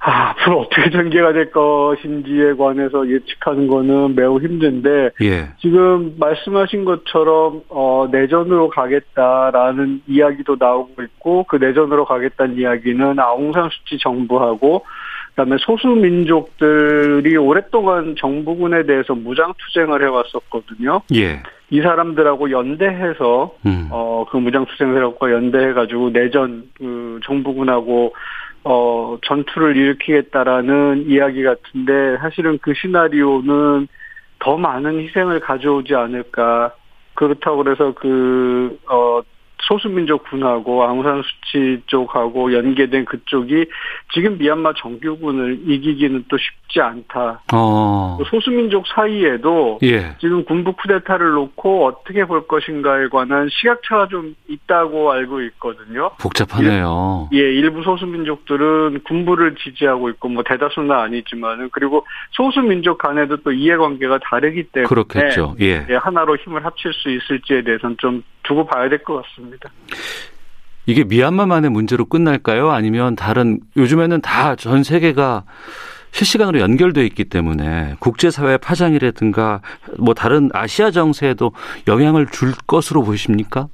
아, 0.00 0.30
앞으로 0.30 0.62
어떻게 0.62 0.90
전개가 0.90 1.32
될 1.32 1.50
것인지에 1.50 2.54
관해서 2.54 3.08
예측하는 3.08 3.68
거는 3.68 4.16
매우 4.16 4.38
힘든데 4.38 5.10
예. 5.22 5.48
지금 5.60 6.16
말씀하신 6.18 6.84
것처럼 6.84 7.62
어, 7.70 8.08
내전으로 8.10 8.68
가겠다라는 8.68 10.02
이야기도 10.08 10.56
나오고 10.58 11.02
있고 11.04 11.44
그 11.44 11.56
내전으로 11.56 12.04
가겠다는 12.04 12.58
이야기는 12.58 13.18
아웅산 13.18 13.70
수치 13.70 13.96
정부하고 14.02 14.84
그다음에 15.34 15.56
소수 15.60 15.88
민족들이 15.88 17.36
오랫동안 17.36 18.14
정부군에 18.18 18.84
대해서 18.84 19.14
무장 19.14 19.52
투쟁을 19.58 20.02
해왔었거든요. 20.02 21.02
예. 21.14 21.42
이 21.70 21.80
사람들하고 21.80 22.50
연대해서 22.50 23.54
음. 23.64 23.88
어그 23.90 24.36
무장 24.36 24.66
투쟁들하고 24.66 25.32
연대해가지고 25.32 26.10
내전 26.10 26.68
그 26.76 27.18
정부군하고 27.24 28.14
어 28.64 29.18
전투를 29.26 29.76
일으키겠다라는 29.76 31.06
이야기 31.08 31.42
같은데 31.42 32.18
사실은 32.18 32.58
그 32.60 32.74
시나리오는 32.74 33.88
더 34.38 34.56
많은 34.58 35.00
희생을 35.00 35.40
가져오지 35.40 35.94
않을까. 35.94 36.74
그렇다고 37.14 37.62
그래서 37.62 37.92
그 37.92 38.78
어 38.88 39.22
소수민족 39.62 40.24
군하고 40.28 40.82
아웅산 40.82 41.22
수치 41.22 41.82
쪽하고 41.86 42.52
연계된 42.52 43.04
그쪽이 43.04 43.66
지금 44.12 44.38
미얀마 44.38 44.74
정규군을 44.78 45.60
이기기는 45.66 46.24
또 46.28 46.36
쉽지 46.36 46.80
않다. 46.80 47.42
어. 47.52 48.18
소수민족 48.28 48.86
사이에도 48.88 49.78
예. 49.82 50.16
지금 50.20 50.44
군부 50.44 50.72
쿠데타를 50.72 51.32
놓고 51.32 51.86
어떻게 51.86 52.24
볼 52.24 52.46
것인가에 52.46 53.08
관한 53.08 53.48
시각차가 53.50 54.08
좀 54.08 54.34
있다고 54.48 55.12
알고 55.12 55.42
있거든요. 55.42 56.10
복잡하네요. 56.20 57.28
예, 57.32 57.38
일부 57.38 57.82
소수민족들은 57.82 59.00
군부를 59.04 59.56
지지하고 59.56 60.10
있고 60.10 60.28
뭐 60.28 60.42
대다수는 60.42 60.90
아니지만은 60.90 61.68
그리고 61.72 62.06
소수민족 62.32 62.98
간에도 62.98 63.36
또 63.38 63.52
이해관계가 63.52 64.18
다르기 64.30 64.64
때문에 64.64 64.88
그렇겠죠. 64.88 65.54
예. 65.60 65.86
예 65.88 65.94
하나로 65.94 66.36
힘을 66.36 66.64
합칠 66.64 66.92
수 66.92 67.10
있을지에 67.10 67.62
대해서는 67.62 67.96
좀 67.98 68.22
두고 68.42 68.66
봐야 68.66 68.88
될 68.88 69.02
것 69.04 69.22
같습니다. 69.22 69.70
이게 70.86 71.04
미얀마만의 71.04 71.70
문제로 71.70 72.04
끝날까요? 72.06 72.70
아니면 72.70 73.14
다른 73.14 73.60
요즘에는 73.76 74.20
다 74.20 74.56
전 74.56 74.82
세계가 74.82 75.44
실시간으로 76.10 76.60
연결돼 76.60 77.06
있기 77.06 77.24
때문에 77.24 77.94
국제사회 78.00 78.56
파장이라든가 78.58 79.62
뭐 79.98 80.12
다른 80.12 80.50
아시아 80.52 80.90
정세에도 80.90 81.52
영향을 81.88 82.26
줄 82.26 82.52
것으로 82.66 83.02
보십니까? 83.02 83.68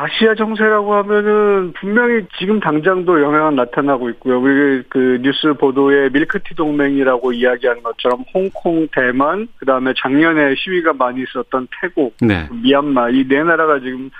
아시아 0.00 0.34
정세라고 0.36 0.94
하면은 0.94 1.72
분명히 1.72 2.24
지금 2.38 2.60
당장도 2.60 3.20
영향은 3.20 3.56
나타나고 3.56 4.08
있고요. 4.10 4.40
우리 4.40 4.82
그 4.88 5.18
뉴스 5.22 5.52
보도에 5.54 6.08
밀크티 6.10 6.54
동맹이라고 6.54 7.32
이야기하는 7.32 7.82
것처럼 7.82 8.24
홍콩, 8.32 8.86
대만, 8.92 9.48
그 9.58 9.66
다음에 9.66 9.92
작년에 9.96 10.54
시위가 10.56 10.92
많이 10.92 11.22
있었던 11.22 11.66
태국, 11.80 12.14
네. 12.20 12.48
미얀마 12.62 13.10
이 13.10 13.24
네 13.28 13.42
나라가 13.42 13.80
지금 13.80 14.10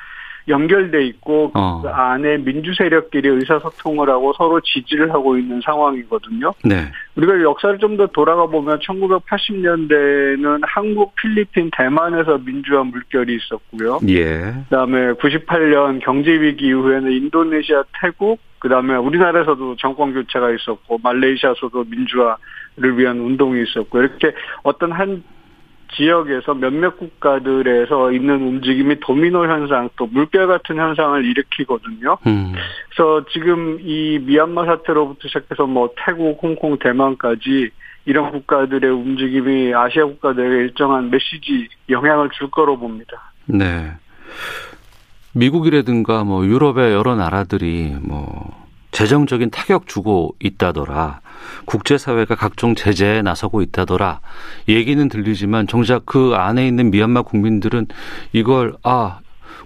연결돼 0.48 1.04
있고 1.06 1.50
어. 1.54 1.82
그 1.82 1.88
안에 1.88 2.38
민주 2.38 2.72
세력끼리 2.74 3.28
의사소통을 3.28 4.08
하고 4.08 4.32
서로 4.32 4.61
지지를 4.61 5.12
하고 5.12 5.37
있는 5.37 5.61
상황이거든요. 5.62 6.52
네. 6.64 6.90
우리가 7.16 7.42
역사를 7.42 7.76
좀 7.78 7.98
더 7.98 8.06
돌아가 8.06 8.46
보면 8.46 8.78
1980년대에는 8.78 10.61
한국, 10.62 11.14
필리핀, 11.16 11.70
대만에서 11.76 12.38
민주화 12.38 12.84
물결이 12.84 13.37
있었고요. 13.37 13.98
예. 14.08 14.54
그다음에 14.68 15.12
98년 15.14 16.00
경제 16.02 16.30
위기 16.30 16.68
이후에는 16.68 17.11
인도네시아, 17.11 17.82
태국, 18.00 18.38
그다음에 18.61 18.94
우리나라에서도 18.96 19.76
정권 19.76 20.14
교체가 20.14 20.50
있었고 20.50 20.98
말레이시아에서도 21.02 21.84
민주화를 21.84 22.98
위한 22.98 23.18
운동이 23.18 23.62
있었고 23.64 23.98
이렇게 24.00 24.32
어떤 24.62 24.92
한 24.92 25.22
지역에서 25.94 26.55
몇몇 26.55 26.96
국가들에서 26.96 28.12
있는 28.12 28.42
움직임이 28.46 28.98
도미노 29.01 29.46
현상 29.46 29.88
또 29.96 30.07
물결 30.07 30.46
같은 30.46 30.77
현상을 30.77 31.24
일으키거든요. 31.24 32.18
음. 32.27 32.53
그래서 32.90 33.24
지금 33.33 33.79
이 33.81 34.18
미얀마 34.20 34.66
사태로부터 34.66 35.29
시작해서 35.29 35.66
뭐 35.66 35.90
태국, 36.05 36.38
홍콩, 36.42 36.79
대만까지 36.79 37.70
이런 38.05 38.31
국가들의 38.31 38.90
움직임이 38.90 39.74
아시아 39.74 40.05
국가들에게 40.05 40.57
일정한 40.57 41.11
메시지 41.11 41.68
영향을 41.90 42.31
줄 42.31 42.51
거로 42.51 42.79
봅니다. 42.79 43.33
네. 43.46 43.92
미국이라든가 45.33 46.24
뭐 46.24 46.44
유럽의 46.46 46.92
여러 46.92 47.14
나라들이 47.14 47.94
뭐 48.01 48.66
재정적인 48.90 49.51
타격 49.51 49.87
주고 49.87 50.35
있다더라. 50.40 51.20
국제사회가 51.66 52.35
각종 52.35 52.74
제재에 52.74 53.22
나서고 53.22 53.62
있다더라. 53.62 54.20
얘기는 54.68 55.09
들리지만 55.09 55.66
정작 55.66 56.07
그 56.07 56.33
안에 56.35 56.66
있는 56.66 56.90
미얀마 56.90 57.22
국민들은 57.22 57.87
이걸 58.33 58.74
아 58.83 59.18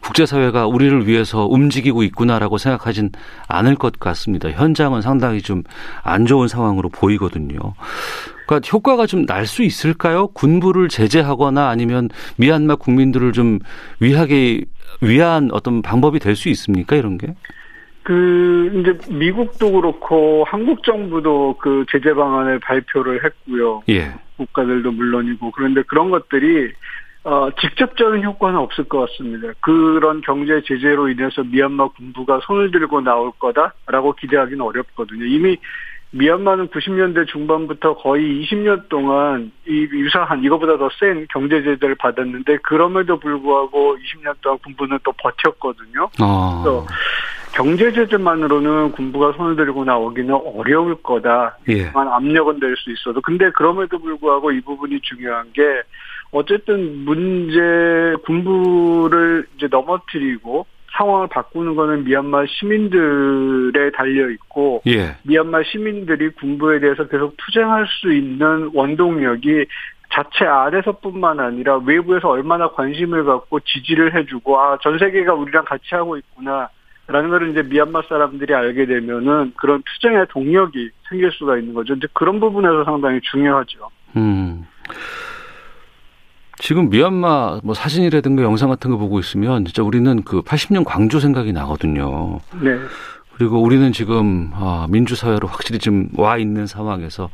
국제사회가 0.03 0.67
우리를 0.67 1.07
위해서 1.07 1.47
움직이고 1.47 2.03
있구나라고 2.03 2.59
생각하진 2.59 3.11
않을 3.47 3.77
것 3.77 4.01
같습니다. 4.01 4.51
현장은 4.51 5.01
상당히 5.03 5.41
좀 5.43 5.63
안 6.03 6.27
좋은 6.27 6.49
상황으로 6.49 6.89
보이거든요. 6.89 7.59
그러니까 8.47 8.69
효과가 8.73 9.07
좀 9.07 9.27
날 9.27 9.47
수 9.47 9.63
있을까요? 9.63 10.27
군부를 10.29 10.89
제재하거나 10.89 11.69
아니면 11.69 12.09
미얀마 12.37 12.77
국민들을 12.77 13.33
좀 13.33 13.61
위하게 14.01 14.65
위한 15.01 15.51
어떤 15.53 15.83
방법이 15.83 16.19
될 16.19 16.35
수 16.35 16.49
있습니까? 16.49 16.97
이런 16.97 17.17
게? 17.19 17.35
그 18.03 18.71
이제 18.75 19.13
미국도 19.13 19.73
그렇고 19.73 20.45
한국 20.49 20.83
정부도 20.83 21.57
그 21.59 21.85
제재 21.91 22.15
방안을 22.15 22.59
발표를 22.61 23.25
했고요. 23.25 23.83
예. 23.89 24.13
국가들도 24.37 24.91
물론이고 24.91 25.51
그런데 25.53 25.83
그런 25.83 26.11
것들이 26.11 26.73
어, 27.25 27.49
직접적인 27.61 28.25
효과는 28.25 28.59
없을 28.59 28.85
것 28.85 29.09
같습니다. 29.09 29.53
그런 29.61 30.21
경제 30.23 30.61
제재로 30.67 31.09
인해서 31.09 31.45
미얀마 31.45 31.89
군부가 31.89 32.41
손을 32.45 32.73
들고 32.73 33.01
나올 33.03 33.31
거다라고 33.39 34.15
기대하기는 34.15 34.61
어렵거든요. 34.61 35.25
이미 35.27 35.57
미얀마는 36.11 36.69
90년대 36.69 37.27
중반부터 37.29 37.97
거의 37.97 38.43
20년 38.43 38.89
동안 38.89 39.51
이 39.67 39.89
유사한 39.93 40.45
이거보다 40.45 40.77
더 40.77 40.91
센 41.01 41.27
경제 41.33 41.63
제재를 41.63 41.95
받았는데 41.95 42.59
그럼에도 42.59 43.19
불구하고 43.19 43.97
20년 43.97 44.35
동안 44.43 44.59
군부는 44.59 44.99
또 45.05 45.13
버텼거든요. 45.13 46.11
아. 46.21 46.63
그래서 46.63 46.87
경제 47.55 47.93
제재만으로는 47.93 48.93
군부가 48.93 49.33
손을 49.33 49.57
들고 49.57 49.85
나오기는 49.85 50.35
어려울 50.57 50.95
거다. 51.03 51.59
예. 51.69 51.91
압력은 51.95 52.61
될 52.61 52.75
수 52.77 52.91
있어도 52.91 53.21
근데 53.21 53.51
그럼에도 53.51 53.99
불구하고 53.99 54.53
이 54.53 54.61
부분이 54.63 55.01
중요한 55.03 55.53
게 55.53 55.63
어쨌든 56.31 57.05
문제 57.05 58.15
군부를 58.25 59.47
이제 59.57 59.69
넘어뜨리고 59.71 60.67
상황을 60.97 61.29
바꾸는 61.29 61.75
거는 61.75 62.05
미얀마 62.05 62.45
시민들에 62.47 63.91
달려 63.93 64.31
있고 64.31 64.83
예. 64.87 65.17
미얀마 65.25 65.63
시민들이 65.65 66.31
군부에 66.31 66.81
대해서 66.81 67.07
계속 67.07 67.37
투쟁할 67.37 67.87
수 67.87 68.13
있는 68.13 68.71
원동력이 68.75 69.67
자체 70.13 70.45
안에서뿐만 70.45 71.41
아니라 71.41 71.79
외부에서 71.79 72.29
얼마나 72.31 72.69
관심을 72.71 73.25
갖고 73.25 73.61
지지를 73.61 74.15
해주고 74.15 74.59
아 74.61 74.77
전 74.83 74.99
세계가 74.99 75.33
우리랑 75.35 75.65
같이 75.65 75.95
하고 75.95 76.17
있구나. 76.17 76.69
라는 77.09 77.31
걸 77.31 77.51
이제 77.51 77.63
미얀마 77.63 78.03
사람들이 78.09 78.55
알게 78.55 78.87
되면은 78.87 79.53
그런 79.57 79.83
투쟁의 79.83 80.27
동력이 80.31 80.91
생길 81.09 81.31
수가 81.33 81.59
있는 81.59 81.75
거죠. 81.75 81.95
이제 81.95 82.07
그런 82.13 82.41
부분에서 82.41 82.85
상당히 82.85 83.21
중요하죠. 83.23 83.91
음. 84.17 84.67
지금 86.59 86.91
미얀마 86.91 87.61
뭐 87.65 87.75
사진이라든가 87.75 88.45
영상 88.45 88.69
같은 88.69 88.91
거 88.91 88.97
보고 88.97 89.19
있으면 89.19 89.65
진짜 89.65 89.83
우리는 89.83 90.23
그 90.23 90.43
80년 90.43 90.85
광주 90.85 91.19
생각이 91.19 91.53
나거든요. 91.53 92.39
네. 92.63 92.79
그리고 93.43 93.61
우리는 93.61 93.91
지금 93.91 94.53
아, 94.55 94.87
민주사회로 94.89 95.49
확실히 95.49 95.81
지금 95.81 96.07
와 96.17 96.37
있는 96.37 96.69
상황에서 96.69 97.29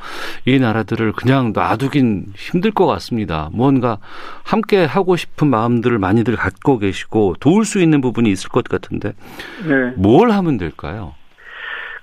이 0.46 0.58
나라들을 0.58 1.12
그냥 1.12 1.52
놔두긴 1.54 2.32
힘들 2.34 2.70
것 2.70 2.86
같습니다. 2.86 3.50
뭔가 3.52 3.98
함께 4.42 4.86
하고 4.86 5.16
싶은 5.16 5.48
마음들을 5.48 5.98
많이들 5.98 6.34
갖고 6.34 6.78
계시고 6.78 7.34
도울 7.40 7.66
수 7.66 7.78
있는 7.78 8.00
부분이 8.00 8.30
있을 8.30 8.48
것 8.48 8.64
같은데 8.64 9.12
네. 9.68 9.92
뭘 9.98 10.30
하면 10.30 10.56
될까요? 10.56 11.12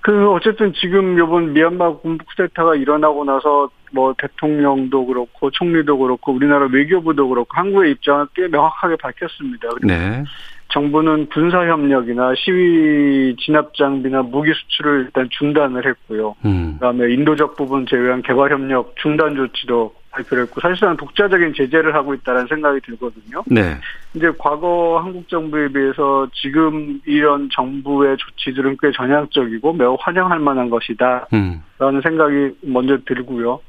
그 0.01 0.29
어쨌든 0.29 0.71
지금 0.73 1.17
요번 1.17 1.53
미얀마 1.53 1.97
군부 1.97 2.25
쿠데타가 2.25 2.75
일어나고 2.75 3.25
나서 3.25 3.71
뭐 3.91 4.13
대통령도 4.19 5.03
그렇고 5.07 5.49
총리도 5.49 5.97
그렇고 5.97 6.31
우리나라 6.31 6.67
외교부도 6.71 7.27
그렇고 7.27 7.49
한국의 7.49 7.93
입장을 7.93 8.27
꽤 8.35 8.47
명확하게 8.47 8.97
밝혔습니다. 8.97 9.67
네. 9.81 10.23
정부는 10.69 11.27
군사 11.27 11.65
협력이나 11.65 12.33
시위 12.35 13.35
진압 13.37 13.73
장비나 13.75 14.23
무기 14.23 14.51
수출을 14.53 15.05
일단 15.05 15.29
중단을 15.31 15.85
했고요. 15.85 16.35
음. 16.45 16.73
그다음에 16.73 17.13
인도적 17.13 17.55
부분 17.55 17.85
제외한 17.85 18.21
개발 18.21 18.51
협력 18.51 18.95
중단 18.97 19.35
조치도 19.35 19.93
발표를 20.11 20.43
했고 20.45 20.61
사실상 20.61 20.95
독자적인 20.97 21.53
제재를 21.55 21.93
하고 21.93 22.13
있다는 22.13 22.47
생각이 22.47 22.79
들거든요. 22.81 23.43
네. 23.47 23.75
이제 24.13 24.31
과거 24.37 24.99
한국 25.03 25.27
정부에 25.27 25.67
비해서 25.67 26.27
지금 26.33 27.01
이런 27.05 27.49
정부의 27.51 28.17
조치들은 28.17 28.77
꽤 28.81 28.91
전향적이고 28.91 29.73
매우 29.73 29.97
환영할 29.99 30.39
만한 30.39 30.69
것이다. 30.69 31.27
음. 31.33 31.61
라는 31.77 32.01
생각이 32.01 32.51
먼저 32.61 32.97
들고요. 33.05 33.59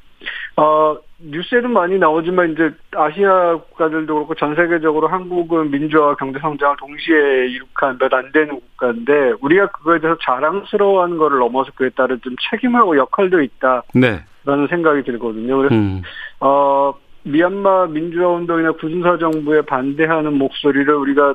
어, 0.56 0.96
뉴스에도 1.18 1.68
많이 1.68 1.98
나오지만 1.98 2.52
이제 2.52 2.70
아시아 2.94 3.56
국가들도 3.56 4.14
그렇고 4.14 4.34
전 4.34 4.54
세계적으로 4.54 5.08
한국은 5.08 5.70
민주화 5.70 6.14
경제 6.16 6.38
성장을 6.38 6.76
동시에 6.78 7.46
이룩한 7.48 7.98
몇 7.98 8.12
안 8.12 8.30
되는 8.32 8.60
국가인데 8.60 9.32
우리가 9.40 9.68
그거에 9.68 9.98
대해서 9.98 10.18
자랑스러워하는 10.22 11.16
거를 11.16 11.38
넘어서 11.38 11.70
그에 11.74 11.88
따른 11.90 12.20
좀 12.22 12.34
책임하고 12.50 12.96
역할도 12.98 13.40
있다. 13.40 13.82
네. 13.94 14.20
라는 14.44 14.66
생각이 14.68 15.02
들거든요. 15.02 15.56
그래서 15.56 15.74
음. 15.74 16.02
어 16.40 16.94
미얀마 17.24 17.86
민주화 17.88 18.28
운동이나 18.28 18.72
군사 18.72 19.18
정부에 19.18 19.62
반대하는 19.62 20.34
목소리를 20.34 20.92
우리가 20.94 21.34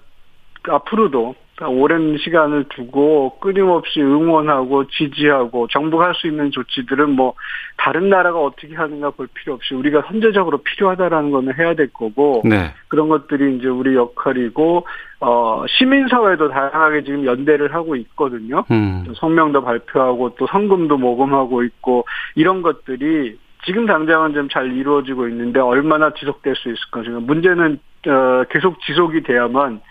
앞으로도 0.70 1.36
오랜 1.68 2.18
시간을 2.18 2.66
두고 2.70 3.38
끊임없이 3.40 4.02
응원하고 4.02 4.88
지지하고 4.88 5.68
정부가 5.68 6.06
할 6.06 6.14
수 6.16 6.28
있는 6.28 6.52
조치들은 6.52 7.12
뭐 7.12 7.34
다른 7.78 8.10
나라가 8.10 8.40
어떻게 8.40 8.76
하는가 8.76 9.12
볼 9.12 9.28
필요 9.34 9.54
없이 9.54 9.74
우리가 9.74 10.04
선제적으로 10.08 10.60
필요하다라는 10.60 11.32
거는 11.32 11.54
해야 11.58 11.74
될 11.74 11.88
거고 11.92 12.42
네. 12.46 12.74
그런 12.90 13.10
것들이 13.10 13.58
이제 13.58 13.68
우리 13.68 13.96
역할이고 13.96 14.86
어 15.22 15.66
시민사회도 15.68 16.50
다양하게 16.50 17.04
지금 17.04 17.26
연대를 17.26 17.74
하고 17.74 17.96
있거든요. 17.96 18.66
음. 18.72 19.06
성명도 19.16 19.64
발표하고 19.64 20.36
또 20.36 20.48
성금도 20.48 20.98
모금하고 20.98 21.64
있고 21.64 22.06
이런 22.36 22.62
것들이 22.62 23.38
지금 23.66 23.86
당장은 23.86 24.34
좀 24.34 24.50
잘 24.52 24.72
이루어지고 24.72 25.28
있는데 25.30 25.60
얼마나 25.60 26.12
지속될 26.14 26.56
수 26.56 26.70
있을 26.70 26.80
것인가. 26.92 27.20
문제는 27.20 27.80
어, 28.08 28.44
계속 28.50 28.82
지속이 28.82 29.22
돼야만 29.22 29.82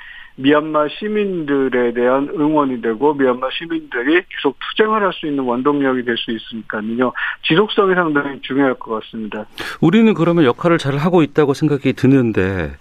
미얀마 0.40 0.88
시민들에 0.98 1.92
대한 1.92 2.28
응원이 2.34 2.80
되고 2.80 3.12
미얀마 3.14 3.48
시민들이 3.52 4.22
계속 4.28 4.56
투쟁을 4.58 5.02
할 5.02 5.12
수 5.12 5.26
있는 5.26 5.44
원동력이 5.44 6.04
될 6.04 6.16
수 6.16 6.30
있으니까요. 6.30 7.12
지속성이 7.42 7.94
상당히 7.94 8.40
중요할 8.42 8.74
것 8.74 9.00
같습니다. 9.00 9.46
우리는 9.80 10.12
그러면 10.14 10.44
역할을 10.44 10.78
잘 10.78 10.96
하고 10.96 11.22
있다고 11.22 11.52
생각이 11.54 11.92
드는데 11.92 12.72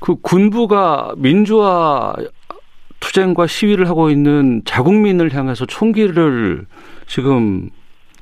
그 0.00 0.16
군부가 0.20 1.12
민주화 1.16 2.14
투쟁과 3.00 3.46
시위를 3.46 3.88
하고 3.88 4.10
있는 4.10 4.62
자국민을 4.64 5.34
향해서 5.34 5.66
총기를 5.66 6.66
지금 7.06 7.68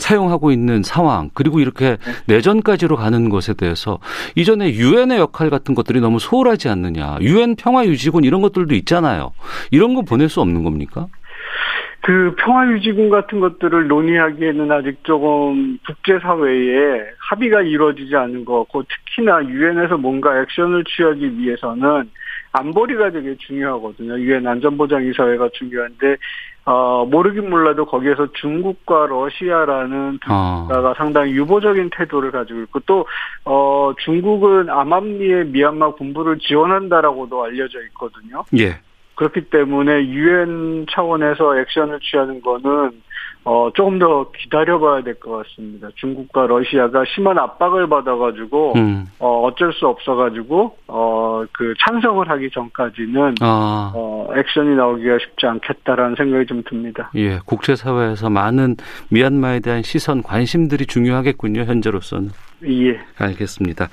사용하고 0.00 0.50
있는 0.50 0.82
상황 0.82 1.30
그리고 1.34 1.60
이렇게 1.60 1.96
네. 2.26 2.34
내전까지로 2.34 2.96
가는 2.96 3.28
것에 3.28 3.54
대해서 3.54 3.98
이전에 4.34 4.70
유엔의 4.70 5.18
역할 5.18 5.50
같은 5.50 5.74
것들이 5.74 6.00
너무 6.00 6.18
소홀하지 6.18 6.68
않느냐 6.68 7.18
유엔 7.20 7.56
평화유지군 7.56 8.24
이런 8.24 8.40
것들도 8.40 8.74
있잖아요 8.74 9.32
이런 9.70 9.94
거 9.94 10.02
보낼 10.02 10.28
수 10.28 10.40
없는 10.40 10.64
겁니까? 10.64 11.06
그 12.02 12.34
평화유지군 12.38 13.10
같은 13.10 13.40
것들을 13.40 13.86
논의하기에는 13.86 14.72
아직 14.72 15.04
조금 15.04 15.78
국제사회에 15.86 17.04
합의가 17.18 17.60
이루어지지 17.60 18.16
않은 18.16 18.44
것 18.46 18.60
같고 18.60 18.84
특히나 18.84 19.44
유엔에서 19.44 19.98
뭔가 19.98 20.40
액션을 20.40 20.84
취하기 20.84 21.38
위해서는 21.38 22.10
안보리가 22.52 23.10
되게 23.10 23.36
중요하거든요. 23.36 24.18
유엔 24.18 24.46
안전보장이사회가 24.46 25.50
중요한데 25.52 26.16
어, 26.64 27.06
모르긴 27.06 27.48
몰라도 27.50 27.86
거기에서 27.86 28.28
중국과 28.34 29.06
러시아라는 29.06 30.18
두 30.22 30.28
국가가 30.28 30.90
아. 30.90 30.94
상당히 30.96 31.32
유보적인 31.32 31.90
태도를 31.96 32.30
가지고 32.30 32.60
있고 32.62 32.80
또, 32.80 33.06
어, 33.44 33.92
중국은 34.04 34.68
암암리의 34.68 35.46
미얀마 35.46 35.92
군부를 35.94 36.38
지원한다라고도 36.38 37.44
알려져 37.44 37.82
있거든요. 37.84 38.44
예. 38.58 38.78
그렇기 39.14 39.50
때문에 39.50 40.06
유엔 40.06 40.86
차원에서 40.90 41.58
액션을 41.58 42.00
취하는 42.00 42.40
거는 42.40 43.02
어 43.44 43.70
조금 43.74 43.98
더 43.98 44.30
기다려봐야 44.32 45.02
될 45.02 45.14
것 45.18 45.30
같습니다. 45.48 45.88
중국과 45.96 46.46
러시아가 46.46 47.04
심한 47.14 47.38
압박을 47.38 47.88
받아가지고 47.88 48.74
음. 48.76 49.06
어 49.18 49.40
어쩔 49.46 49.72
수 49.72 49.86
없어가지고 49.86 50.76
어 50.88 51.30
그 51.52 51.74
찬성을 51.80 52.28
하기 52.28 52.50
전까지는 52.50 53.36
아. 53.40 53.92
어 53.94 54.28
액션이 54.36 54.76
나오기가 54.76 55.18
쉽지 55.18 55.46
않겠다라는 55.46 56.16
생각이 56.16 56.44
좀 56.46 56.62
듭니다. 56.68 57.10
예, 57.14 57.38
국제사회에서 57.46 58.28
많은 58.28 58.76
미얀마에 59.10 59.60
대한 59.60 59.82
시선 59.82 60.22
관심들이 60.22 60.86
중요하겠군요 60.86 61.62
현재로서는. 61.62 62.30
예. 62.66 63.00
알겠습니다. 63.18 63.88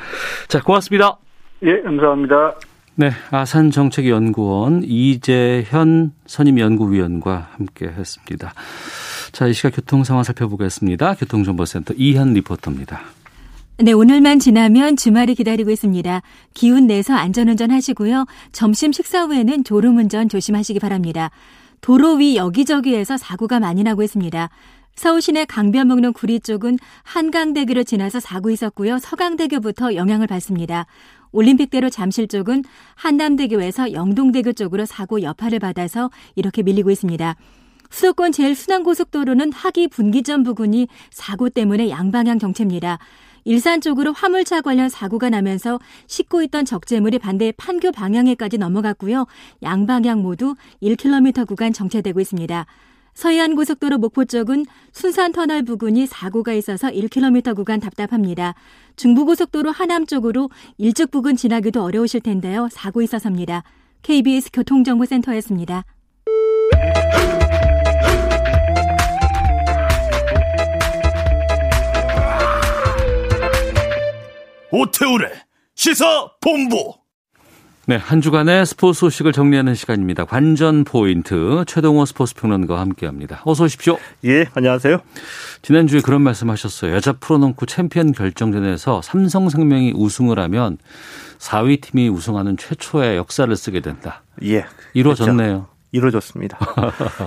자, 0.49 0.61
고맙습니다. 0.61 1.17
예, 1.63 1.81
감사합니다. 1.81 2.55
네, 2.95 3.11
아산정책연구원 3.31 4.81
이재현 4.83 6.11
선임연구위원과 6.25 7.47
함께 7.57 7.85
했습니다. 7.87 8.51
자, 9.37 9.45
이 9.45 9.53
시각 9.53 9.75
교통 9.75 10.03
상황 10.03 10.23
살펴보겠습니다. 10.23 11.13
교통정보센터 11.13 11.93
이현 11.95 12.33
리포터입니다. 12.33 13.01
네, 13.77 13.91
오늘만 13.91 14.39
지나면 14.39 14.95
주말이 14.97 15.35
기다리고 15.35 15.69
있습니다. 15.69 16.23
기운 16.55 16.87
내서 16.87 17.13
안전운전 17.13 17.69
하시고요. 17.69 18.25
점심 18.51 18.91
식사 18.91 19.25
후에는 19.25 19.63
졸음운전 19.63 20.27
조심하시기 20.27 20.79
바랍니다. 20.79 21.29
도로 21.81 22.15
위 22.15 22.35
여기저기에서 22.35 23.17
사고가 23.17 23.59
많이 23.59 23.83
나고 23.83 24.01
있습니다. 24.01 24.49
서울 24.95 25.21
시내 25.21 25.45
강변 25.45 25.87
먹는 25.87 26.13
구리 26.13 26.39
쪽은 26.39 26.79
한강대교를 27.03 27.85
지나서 27.85 28.19
사고 28.19 28.49
있었고요. 28.49 28.97
서강대교부터 28.97 29.93
영향을 29.93 30.25
받습니다. 30.25 30.87
올림픽대로 31.31 31.91
잠실 31.91 32.27
쪽은 32.27 32.63
한남대교에서 32.95 33.93
영동대교 33.93 34.53
쪽으로 34.53 34.87
사고 34.87 35.21
여파를 35.21 35.59
받아서 35.59 36.09
이렇게 36.33 36.63
밀리고 36.63 36.89
있습니다. 36.89 37.35
수도권 37.89 38.31
제일 38.31 38.55
순환고속도로는 38.55 39.51
하기 39.53 39.87
분기점 39.87 40.43
부근이 40.43 40.87
사고 41.11 41.49
때문에 41.49 41.89
양방향 41.89 42.39
정체입니다. 42.39 42.99
일산 43.45 43.79
쪽으로 43.79 44.11
화물차 44.11 44.59
관련 44.59 44.89
사고가 44.89 45.29
나면서 45.29 45.79
싣고 46.07 46.43
있던 46.43 46.65
적재물이 46.65 47.19
반대 47.19 47.53
판교 47.53 47.93
방향에까지 47.93 48.57
넘어갔고요. 48.57 49.25
양방향 49.63 50.21
모두 50.21 50.55
1km 50.83 51.47
구간 51.47 51.71
정체되고 51.71 52.19
있습니다. 52.19 52.65
서해안 53.13 53.55
고속도로 53.55 53.97
목포 53.97 54.25
쪽은 54.25 54.65
순산 54.91 55.31
터널 55.31 55.63
부근이 55.63 56.05
사고가 56.05 56.53
있어서 56.53 56.89
1km 56.89 57.55
구간 57.55 57.79
답답합니다. 57.79 58.53
중부고속도로 58.95 59.71
하남 59.71 60.05
쪽으로 60.05 60.49
일찍 60.77 61.09
부근 61.09 61.35
지나기도 61.35 61.81
어려우실 61.81 62.21
텐데요. 62.21 62.67
사고 62.69 63.01
있어서입니다. 63.01 63.63
KBS 64.03 64.51
교통정보센터였습니다. 64.51 65.83
오태훈의 74.71 75.29
시사 75.75 76.29
본부. 76.41 76.93
네, 77.85 77.95
한 77.95 78.19
주간의 78.19 78.65
스포츠 78.65 78.99
소식을 78.99 79.31
정리하는 79.31 79.73
시간입니다. 79.73 80.25
관전 80.25 80.83
포인트 80.83 81.63
최동호 81.67 82.05
스포츠 82.05 82.35
평론가와 82.35 82.81
함께합니다. 82.81 83.41
어서 83.45 83.63
오십시오. 83.63 83.97
예, 84.25 84.45
안녕하세요. 84.53 84.97
지난주에 85.61 86.01
그런 86.01 86.21
말씀하셨어요. 86.21 86.93
여자 86.93 87.13
프로농구 87.13 87.65
챔피언 87.65 88.11
결정전에서 88.11 89.01
삼성생명이 89.01 89.93
우승을 89.95 90.37
하면 90.37 90.79
4위 91.37 91.79
팀이 91.79 92.09
우승하는 92.09 92.57
최초의 92.57 93.15
역사를 93.15 93.55
쓰게 93.55 93.79
된다. 93.79 94.23
예, 94.43 94.65
이루어졌네요. 94.93 95.47
그렇죠. 95.47 95.77
이루어졌습니다. 95.93 96.59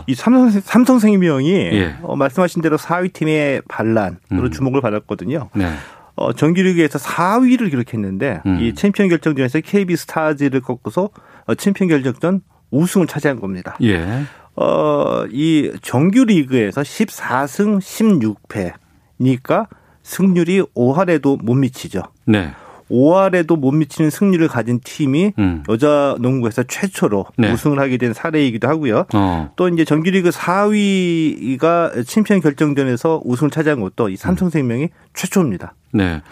이 0.07 0.15
삼성, 0.15 0.51
삼성생명이 0.51 1.49
예. 1.73 1.97
어, 2.03 2.17
말씀하신 2.17 2.61
대로 2.61 2.77
4위 2.77 3.15
팀의 3.15 3.63
반란으로 3.67 4.19
음. 4.33 4.51
주목을 4.51 4.83
받았거든요. 4.83 5.49
네. 5.55 5.73
어, 6.21 6.35
정규리그에서 6.35 6.99
4위를 6.99 7.71
기록했는데 7.71 8.43
음. 8.45 8.61
이 8.61 8.75
챔피언 8.75 9.09
결정전에서 9.09 9.61
KB 9.61 9.97
스타즈를 9.97 10.61
꺾고서 10.61 11.09
어, 11.47 11.55
챔피언 11.55 11.89
결정전 11.89 12.43
우승을 12.71 13.07
차지한 13.07 13.41
겁니다. 13.41 13.77
예. 13.83 14.25
어, 14.55 15.25
이 15.31 15.73
정규리그에서 15.81 16.83
14승 16.83 17.81
16패니까 19.19 19.67
승률이 20.03 20.63
5할에도 20.77 21.43
못 21.43 21.55
미치죠. 21.55 22.03
네. 22.27 22.53
5할에도 22.91 23.57
못 23.59 23.71
미치는 23.71 24.11
승률을 24.11 24.47
가진 24.49 24.81
팀이 24.85 25.33
음. 25.39 25.63
여자 25.71 26.17
농구에서 26.21 26.65
최초로 26.65 27.27
네. 27.39 27.51
우승을 27.53 27.79
하게 27.79 27.97
된 27.97 28.13
사례이기도 28.13 28.69
하고요. 28.69 29.07
어. 29.15 29.53
또 29.57 29.69
이제 29.69 29.87
정규리그 29.87 30.31
4위가 30.31 32.07
챔피언 32.07 32.41
결정전에서 32.41 33.23
우승을 33.25 33.51
차지한 33.51 33.81
것도 33.81 34.11
이 34.11 34.17
삼성생명이 34.17 34.89
최초입니다. 35.15 35.75
네. 35.93 36.23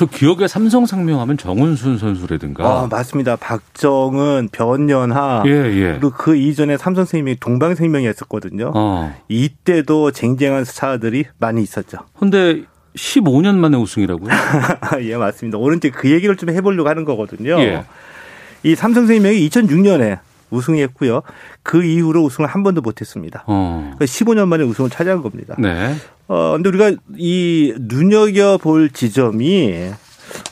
저 0.00 0.06
기억에 0.06 0.48
삼성생명하면 0.48 1.36
정은순 1.36 1.98
선수라든가. 1.98 2.64
아, 2.64 2.88
맞습니다. 2.90 3.36
박정은, 3.36 4.48
변연하. 4.50 5.42
예, 5.44 5.50
예. 5.50 5.98
그리고 6.00 6.10
그 6.10 6.36
이전에 6.36 6.78
삼성 6.78 7.04
생명이 7.04 7.36
동방 7.38 7.74
생명이었었거든요. 7.74 8.72
어. 8.74 9.14
이때도 9.28 10.12
쟁쟁한 10.12 10.64
스타들이 10.64 11.26
많이 11.38 11.62
있었죠. 11.62 11.98
근데 12.18 12.62
15년 12.96 13.56
만에 13.56 13.76
우승이라고요? 13.76 14.30
예, 15.02 15.16
맞습니다. 15.16 15.58
오늘 15.58 15.76
이제 15.76 15.90
그 15.90 16.10
얘기를 16.10 16.34
좀 16.36 16.48
해보려고 16.48 16.88
하는 16.88 17.04
거거든요. 17.04 17.60
예. 17.60 17.84
이 18.62 18.74
삼성생명이 18.74 19.48
2006년에 19.50 20.20
우승했고요. 20.50 21.22
그 21.62 21.84
이후로 21.84 22.22
우승을 22.22 22.48
한 22.48 22.62
번도 22.62 22.80
못했습니다. 22.80 23.44
어. 23.46 23.92
그러니까 23.96 24.04
15년 24.04 24.48
만에 24.48 24.64
우승을 24.64 24.90
차지한 24.90 25.22
겁니다. 25.22 25.56
네. 25.58 25.94
어, 26.28 26.52
근데 26.52 26.68
우리가 26.68 26.92
이 27.16 27.74
눈여겨볼 27.78 28.90
지점이 28.90 29.90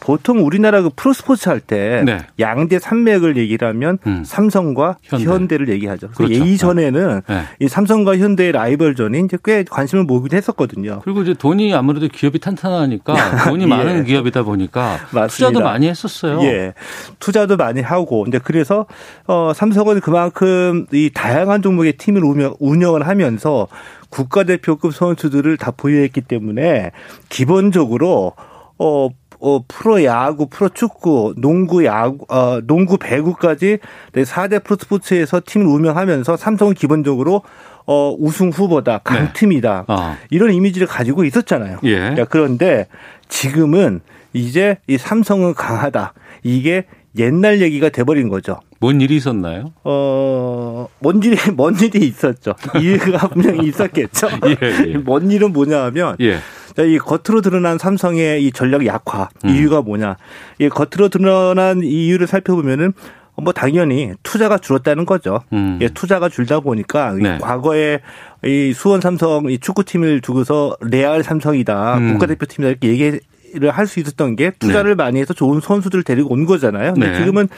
보통 0.01 0.45
우리나라 0.45 0.83
그 0.83 0.91
프로스포츠 0.95 1.49
할때 1.49 2.03
네. 2.05 2.21
양대 2.41 2.79
산맥을 2.79 3.37
얘기를 3.37 3.69
하면 3.69 3.99
음. 4.07 4.23
삼성과 4.25 4.97
현대. 5.03 5.59
를 5.59 5.69
얘기하죠. 5.69 6.09
그렇죠. 6.11 6.35
예전에는 6.35 7.23
네. 7.27 7.43
이 7.61 7.69
삼성과 7.69 8.19
현대의 8.19 8.53
라이벌전이 8.53 9.21
이제 9.25 9.39
꽤 9.45 9.65
관심을 9.65 10.05
모으긴 10.05 10.37
했었거든요. 10.37 11.01
그리고 11.03 11.23
이제 11.23 11.35
돈이 11.35 11.75
아무래도 11.75 12.09
기업이 12.09 12.39
탄탄하니까 12.39 13.15
돈이 13.49 13.65
예. 13.65 13.67
많은 13.67 14.05
기업이다 14.05 14.43
보니까 14.43 14.99
맞습니다. 15.11 15.27
투자도 15.27 15.61
많이 15.61 15.89
했었어요. 15.89 16.43
예. 16.43 16.75
투자도 17.19 17.57
많이 17.57 17.81
하고, 17.81 18.25
이제 18.29 18.39
그래서, 18.39 18.87
어, 19.27 19.53
삼성은 19.55 20.01
그만큼 20.01 20.87
이 20.93 21.11
다양한 21.13 21.63
종목의 21.63 21.95
팀을 21.95 22.25
운영, 22.25 22.55
운영을 22.59 23.07
하면서 23.07 23.69
국가대표급 24.11 24.95
선수들을 24.95 25.57
다 25.57 25.71
보유했기 25.71 26.23
때문에 26.23 26.93
기본적으로, 27.29 28.33
어, 28.79 29.09
어, 29.41 29.63
프로 29.67 30.03
야구, 30.05 30.49
프로 30.49 30.69
축구, 30.69 31.35
농구, 31.37 31.85
야구, 31.85 32.25
어, 32.29 32.61
농구, 32.65 32.99
배구까지 32.99 33.79
4대 34.13 34.65
프로 34.65 34.77
스포츠에서 34.81 35.41
팀을 35.45 35.67
운영하면서 35.67 36.37
삼성은 36.37 36.75
기본적으로 36.75 37.43
어, 37.87 38.15
우승 38.19 38.51
후보다, 38.51 38.99
강팀이다. 38.99 39.85
어. 39.89 40.17
이런 40.31 40.53
이미지를 40.53 40.87
가지고 40.87 41.25
있었잖아요. 41.25 41.79
예. 41.85 42.15
자, 42.15 42.25
그런데 42.27 42.87
지금은 43.29 44.01
이제 44.35 44.79
이 44.87 44.99
삼성은 44.99 45.55
강하다. 45.55 46.13
이게 46.43 46.85
옛날 47.17 47.63
얘기가 47.63 47.89
돼버린 47.89 48.29
거죠. 48.29 48.61
뭔 48.81 49.01
일이 49.01 49.17
있었나요? 49.17 49.73
어, 49.85 50.89
뭔 51.01 51.23
일이, 51.23 51.37
뭔 51.55 51.77
일이 51.81 52.07
있었죠. 52.07 52.55
이유가 52.81 53.29
분명히 53.29 53.69
있었겠죠. 53.69 54.29
예, 54.47 54.57
예. 54.87 54.97
뭔 54.99 55.31
일은 55.31 55.53
뭐냐 55.53 55.85
하면, 55.87 56.17
예. 56.21 56.39
자, 56.77 56.83
이 56.85 56.99
겉으로 56.99 57.41
드러난 57.41 57.79
삼성의 57.79 58.45
이 58.45 58.53
전략 58.53 58.87
약화, 58.87 59.29
음. 59.45 59.51
이유가 59.51 59.83
뭐냐. 59.83 60.17
이 60.61 60.69
겉으로 60.69 61.09
드러난 61.09 61.83
이유를 61.83 62.27
살펴보면은, 62.27 62.93
뭐 63.41 63.53
당연히 63.53 64.13
투자가 64.25 64.59
줄었다는 64.59 65.07
거죠. 65.07 65.43
음. 65.53 65.79
예, 65.81 65.89
투자가 65.89 66.29
줄다 66.29 66.61
보니까 66.61 67.13
이 67.13 67.23
네. 67.23 67.39
과거에 67.39 68.01
이 68.45 68.73
수원 68.75 69.01
삼성 69.01 69.49
이 69.49 69.59
축구팀을 69.59 70.21
두고서 70.21 70.77
레알 70.81 71.23
삼성이다, 71.23 71.99
음. 71.99 72.13
국가대표팀이다 72.13 72.71
이렇게 72.71 72.89
얘기 72.89 73.21
를 73.55 73.71
할 73.71 73.87
수 73.87 74.01
있었던 74.01 74.37
게 74.37 74.51
투자를 74.51 74.95
많이 74.95 75.21
해서 75.21 75.33
좋은 75.35 75.61
선수들을 75.61 76.05
데리고 76.05 76.33
온 76.33 76.45
거잖아요. 76.47 76.95
근데 76.95 77.11
네. 77.13 77.19
지금은 77.19 77.49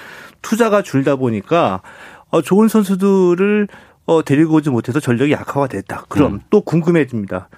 투자가 0.42 0.82
줄다 0.82 1.16
보니까 1.16 1.80
어, 2.30 2.42
좋은 2.42 2.68
선수들을 2.68 3.68
어, 4.06 4.24
데리고 4.24 4.54
오지 4.54 4.70
못해서 4.70 5.00
전력이 5.00 5.32
약화가 5.32 5.66
됐다. 5.68 6.04
그럼 6.08 6.34
음. 6.34 6.40
또 6.50 6.60
궁금해집니다. 6.62 7.48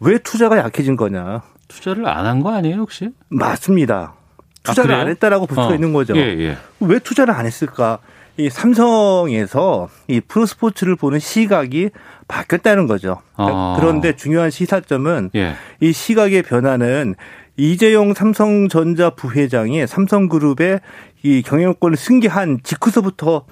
왜 0.00 0.18
투자가 0.18 0.58
약해진 0.58 0.96
거냐? 0.96 1.42
투자를 1.68 2.06
안 2.08 2.26
한 2.26 2.42
거 2.42 2.52
아니에요, 2.54 2.76
혹시? 2.76 3.10
맞습니다. 3.28 4.14
투자를 4.62 4.88
그래요? 4.88 5.00
안 5.02 5.08
했다라고 5.08 5.46
볼 5.46 5.54
수가 5.56 5.68
어. 5.68 5.74
있는 5.74 5.92
거죠. 5.92 6.16
예, 6.16 6.20
예. 6.38 6.56
왜 6.80 6.98
투자를 6.98 7.34
안 7.34 7.46
했을까? 7.46 7.98
이 8.36 8.48
삼성에서 8.48 9.88
이 10.08 10.20
프로스포츠를 10.20 10.96
보는 10.96 11.18
시각이 11.18 11.90
바뀌었다는 12.28 12.86
거죠. 12.86 13.20
아. 13.36 13.76
그런데 13.78 14.16
중요한 14.16 14.50
시사점은 14.50 15.30
예. 15.34 15.54
이 15.80 15.92
시각의 15.92 16.42
변화는 16.42 17.14
이재용 17.56 18.14
삼성전자 18.14 19.10
부회장이 19.10 19.86
삼성그룹의 19.86 20.80
이 21.24 21.42
경영권을 21.42 21.96
승계한 21.96 22.60
직후서부터 22.62 23.44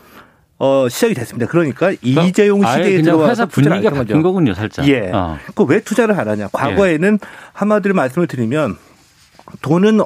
어, 0.58 0.88
시작이 0.88 1.14
됐습니다. 1.14 1.46
그러니까 1.46 1.92
이재용 2.02 2.64
아예 2.64 2.84
시대에 2.84 3.02
들어와서 3.02 3.30
회사 3.30 3.46
분위기가 3.46 3.90
바뀐 3.90 4.16
거죠. 4.16 4.22
거군요, 4.22 4.54
살짝. 4.54 4.86
예. 4.88 5.10
어. 5.12 5.38
그왜 5.54 5.80
투자를 5.80 6.18
안 6.18 6.28
하냐? 6.28 6.48
과거에는 6.52 7.18
한마디로 7.52 7.94
말씀을 7.94 8.26
드리면 8.26 8.76
돈은 9.62 10.00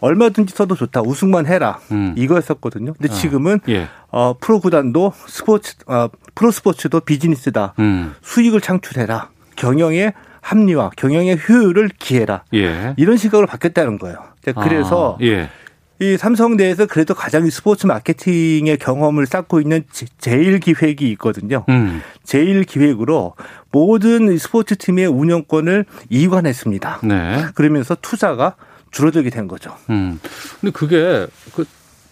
얼마든지 0.00 0.54
써도 0.54 0.74
좋다. 0.74 1.02
우승만 1.02 1.46
해라. 1.46 1.78
음. 1.90 2.14
이거였었거든요. 2.16 2.94
근데 2.94 3.12
어. 3.12 3.16
지금은 3.16 3.60
예. 3.68 3.88
어, 4.10 4.34
프로 4.40 4.60
구단도 4.60 5.12
스포츠 5.26 5.74
어, 5.86 6.08
프로 6.34 6.50
스포츠도 6.50 7.00
비즈니스다. 7.00 7.74
음. 7.78 8.14
수익을 8.22 8.60
창출해라. 8.60 9.30
경영의 9.56 10.12
합리화, 10.40 10.90
경영의 10.96 11.38
효율을 11.48 11.90
기해라. 11.98 12.44
예. 12.54 12.94
이런 12.96 13.16
시각으로 13.16 13.46
바뀌었다는 13.46 13.98
거예요. 13.98 14.16
자, 14.44 14.52
그래서 14.52 15.16
아, 15.20 15.24
예. 15.24 15.50
이 16.00 16.16
삼성 16.16 16.56
내에서 16.56 16.86
그래도 16.86 17.12
가장 17.12 17.44
이 17.44 17.50
스포츠 17.50 17.84
마케팅의 17.86 18.78
경험을 18.78 19.26
쌓고 19.26 19.60
있는 19.60 19.82
제- 19.90 20.06
제일 20.18 20.60
기획이 20.60 21.10
있거든요. 21.12 21.64
음. 21.68 22.00
제일 22.22 22.62
기획으로 22.62 23.34
모든 23.72 24.32
이 24.32 24.38
스포츠 24.38 24.76
팀의 24.76 25.06
운영권을 25.06 25.86
이관했습니다. 26.08 27.00
네. 27.02 27.44
그러면서 27.56 27.96
투자가 28.00 28.54
줄어들게 28.90 29.30
된 29.30 29.48
거죠. 29.48 29.74
음. 29.90 30.20
근데 30.60 30.72
그게 30.72 31.26
그 31.54 31.64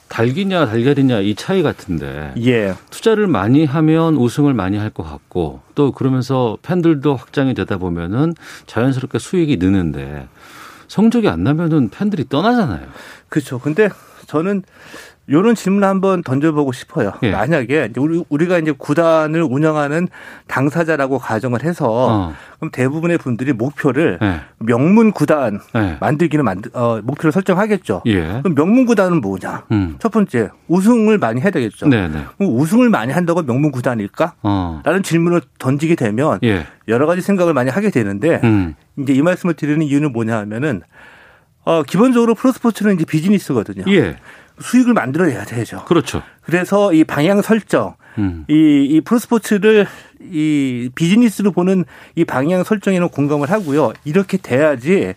달기냐 0.09 0.67
달걀이냐 0.67 1.21
이 1.21 1.35
차이 1.35 1.63
같은데 1.63 2.33
예. 2.39 2.75
투자를 2.91 3.27
많이 3.27 3.65
하면 3.65 4.15
우승을 4.17 4.55
많이 4.55 4.77
할 4.77 4.91
것 4.91 5.03
같고 5.03 5.61
또 5.75 5.91
그러면서 5.93 6.57
팬들도 6.63 7.17
확장이 7.17 7.55
되다 7.55 7.77
보면은 7.79 8.35
자연스럽게 8.67 9.19
수익이 9.19 9.57
느는데 9.57 10.29
성적이 10.89 11.29
안 11.29 11.43
나면은 11.43 11.91
팬들이 11.91 12.29
떠나잖아요. 12.29 12.87
그렇죠. 13.29 13.59
근데 13.59 13.89
저는 14.29 14.63
요런 15.29 15.55
질문 15.55 15.83
을 15.83 15.89
한번 15.89 16.23
던져보고 16.23 16.73
싶어요. 16.73 17.13
예. 17.23 17.33
만약에 17.33 17.91
우리 17.99 18.23
우리가 18.29 18.59
이제 18.59 18.73
구단을 18.77 19.43
운영하는 19.43 20.09
당사자라고 20.47 21.19
가정을 21.19 21.65
해서 21.65 21.87
어. 21.91 22.35
그럼 22.59 22.71
대부분의 22.71 23.19
분들이 23.19 23.53
목표를 23.53 24.19
예. 24.23 24.41
명문 24.59 25.13
구단 25.13 25.61
예. 25.75 25.97
만들기는 26.01 26.45
만들 26.45 26.71
어, 26.75 27.01
목표를 27.03 27.33
설정하겠죠. 27.33 28.03
예. 28.07 28.41
그럼 28.43 28.55
명문 28.55 28.87
구단은 28.87 29.21
뭐냐? 29.21 29.65
음. 29.73 29.97
첫 29.99 30.13
번째 30.13 30.51
우승을 30.69 31.19
많이 31.19 31.41
해야 31.41 31.51
되겠죠. 31.51 31.89
네네. 31.89 32.09
네. 32.09 32.25
우승을 32.39 32.89
많이 32.89 33.13
한다고 33.13 33.43
명문 33.43 33.73
구단일까? 33.73 34.35
어. 34.43 34.81
라는 34.85 35.03
질문을 35.03 35.41
던지게 35.59 35.97
되면 35.97 36.39
예. 36.45 36.67
여러 36.87 37.07
가지 37.07 37.21
생각을 37.21 37.53
많이 37.53 37.71
하게 37.71 37.91
되는데 37.91 38.41
음. 38.45 38.75
이제 38.99 39.13
이 39.13 39.23
말씀을 39.23 39.55
드리는 39.55 39.83
이유는 39.83 40.13
뭐냐 40.13 40.39
하면은 40.39 40.83
어, 41.65 41.83
기본적으로 41.83 42.37
프로스포츠는 42.37 42.95
이제 42.95 43.05
비즈니스거든요. 43.05 43.85
예. 44.59 44.63
수익을 44.63 44.93
만들어내야 44.95 45.45
되죠. 45.45 45.85
그렇죠. 45.87 46.23
그래서 46.43 46.93
이 46.93 47.05
방향 47.05 47.43
설정, 47.43 47.95
음. 48.19 48.45
이, 48.49 48.55
이 48.91 49.01
프로스포츠를 49.03 49.87
이 50.21 50.91
비즈니스로 50.95 51.53
보는 51.53 51.85
이 52.15 52.25
방향 52.25 52.65
설정에는 52.65 53.09
공감을 53.09 53.51
하고요. 53.51 53.93
이렇게 54.05 54.37
돼야지 54.39 55.15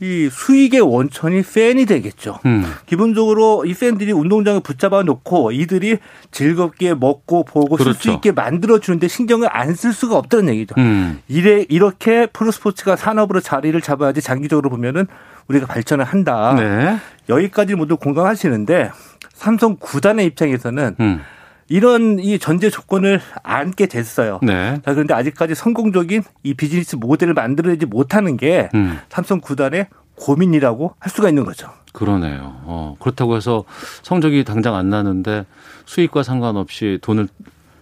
이 0.00 0.28
수익의 0.30 0.80
원천이 0.80 1.42
팬이 1.42 1.84
되겠죠. 1.84 2.38
음. 2.46 2.64
기본적으로 2.86 3.64
이 3.64 3.74
팬들이 3.74 4.12
운동장을 4.12 4.60
붙잡아 4.60 5.02
놓고 5.02 5.50
이들이 5.50 5.98
즐겁게 6.30 6.94
먹고 6.94 7.44
보고 7.44 7.74
그렇죠. 7.76 7.94
쓸수 7.94 8.12
있게 8.12 8.30
만들어 8.30 8.78
주는데 8.78 9.08
신경을 9.08 9.48
안 9.50 9.74
쓸 9.74 9.92
수가 9.92 10.16
없다는 10.16 10.54
얘기죠. 10.54 10.76
음. 10.78 11.18
이래 11.26 11.64
이렇게 11.68 12.26
프로스포츠가 12.26 12.94
산업으로 12.94 13.40
자리를 13.40 13.80
잡아야지 13.80 14.20
장기적으로 14.22 14.70
보면은 14.70 15.08
우리가 15.48 15.66
발전을 15.66 16.04
한다. 16.04 16.54
네. 16.54 16.98
여기까지 17.28 17.74
모두 17.74 17.96
공감하시는데 17.96 18.90
삼성 19.32 19.76
구단의 19.78 20.26
입장에서는 20.26 20.96
음. 21.00 21.20
이런 21.68 22.18
이 22.18 22.38
전제 22.38 22.70
조건을 22.70 23.20
안게 23.42 23.86
됐어요. 23.86 24.40
네. 24.42 24.80
자, 24.84 24.92
그런데 24.94 25.14
아직까지 25.14 25.54
성공적인 25.54 26.22
이 26.42 26.54
비즈니스 26.54 26.96
모델을 26.96 27.34
만들어내지 27.34 27.86
못하는 27.86 28.36
게 28.36 28.70
음. 28.74 28.98
삼성 29.08 29.40
구단의 29.40 29.88
고민이라고 30.16 30.94
할 30.98 31.10
수가 31.10 31.28
있는 31.28 31.44
거죠. 31.44 31.70
그러네요. 31.92 32.60
어, 32.64 32.96
그렇다고 33.00 33.36
해서 33.36 33.64
성적이 34.02 34.44
당장 34.44 34.74
안 34.74 34.90
나는데 34.90 35.46
수익과 35.84 36.22
상관없이 36.22 36.98
돈을 37.02 37.28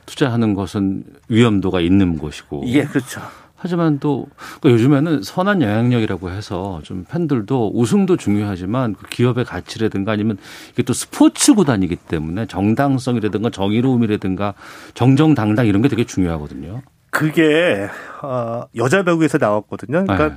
투자하는 0.07 0.55
것은 0.55 1.05
위험도가 1.29 1.81
있는 1.81 2.19
것이고. 2.19 2.63
예, 2.67 2.85
그렇죠. 2.85 3.21
하지만 3.57 3.99
또 3.99 4.27
그러니까 4.61 4.71
요즘에는 4.71 5.23
선한 5.23 5.62
영향력이라고 5.62 6.31
해서 6.31 6.81
좀 6.83 7.05
팬들도 7.09 7.73
우승도 7.75 8.16
중요하지만 8.16 8.95
그 8.95 9.09
기업의 9.09 9.45
가치라든가 9.45 10.12
아니면 10.12 10.37
이게 10.73 10.83
또 10.83 10.92
스포츠 10.92 11.55
구단이기 11.55 11.97
때문에 11.97 12.47
정당성이라든가 12.47 13.51
정의로움이라든가 13.51 14.55
정정당당 14.95 15.66
이런 15.66 15.83
게 15.83 15.88
되게 15.88 16.05
중요하거든요. 16.05 16.83
그게 17.11 17.88
어 18.23 18.64
여자 18.77 19.03
배구에서 19.03 19.38
나왔거든요. 19.38 20.05
그러니까 20.05 20.29
네. 20.29 20.35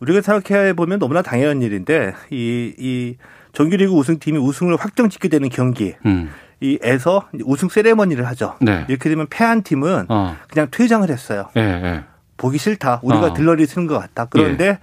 우리가 0.00 0.20
생각해 0.20 0.72
보면 0.74 0.98
너무나 0.98 1.22
당연한 1.22 1.62
일인데 1.62 2.14
이 2.30 2.72
이 2.78 3.16
정규리그 3.52 3.92
우승팀이 3.92 4.38
우승을 4.38 4.76
확정짓게 4.76 5.28
되는 5.28 5.48
경기. 5.48 5.94
음. 6.06 6.30
이에서 6.60 7.28
우승 7.44 7.68
세레머니를 7.68 8.26
하죠. 8.28 8.54
네. 8.60 8.84
이렇게 8.88 9.08
되면 9.08 9.26
패한 9.28 9.62
팀은 9.62 10.06
어. 10.08 10.36
그냥 10.48 10.68
퇴장을 10.70 11.08
했어요. 11.10 11.48
네, 11.54 11.80
네. 11.80 12.04
보기 12.36 12.58
싫다. 12.58 13.00
우리가 13.02 13.26
어. 13.26 13.34
들러리 13.34 13.66
쓰는 13.66 13.86
것 13.86 13.98
같다. 13.98 14.26
그런데 14.26 14.64
예. 14.66 14.78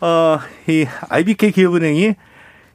어 0.00 0.40
이 0.68 0.86
IBK 1.08 1.52
기업은행이 1.52 2.14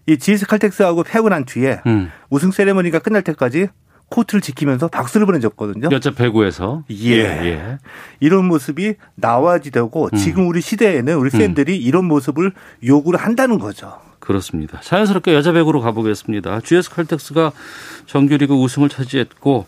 이 0.07 0.17
GS 0.17 0.45
칼텍스하고 0.45 1.03
패고 1.03 1.29
난 1.29 1.45
뒤에 1.45 1.81
음. 1.88 2.11
우승 2.29 2.51
세레머니가 2.51 2.99
끝날 2.99 3.23
때까지 3.23 3.67
코트를 4.09 4.39
지키면서 4.41 4.88
박수를 4.88 5.25
보내줬거든요. 5.25 5.89
여자 5.91 6.11
배구에서 6.11 6.83
예. 6.91 7.23
예. 7.23 7.77
이런 8.19 8.45
모습이 8.45 8.95
나와지 9.15 9.71
되고 9.71 10.09
음. 10.13 10.17
지금 10.17 10.47
우리 10.47 10.61
시대에는 10.61 11.15
우리 11.17 11.31
음. 11.33 11.39
팬들이 11.39 11.73
음. 11.73 11.81
이런 11.81 12.05
모습을 12.05 12.51
요구를 12.85 13.19
한다는 13.19 13.57
거죠. 13.57 13.97
그렇습니다. 14.19 14.79
자연스럽게 14.81 15.33
여자 15.33 15.51
배구로 15.51 15.81
가보겠습니다. 15.81 16.61
GS 16.61 16.91
칼텍스가 16.91 17.51
정규리그 18.05 18.53
우승을 18.53 18.89
차지했고 18.89 19.65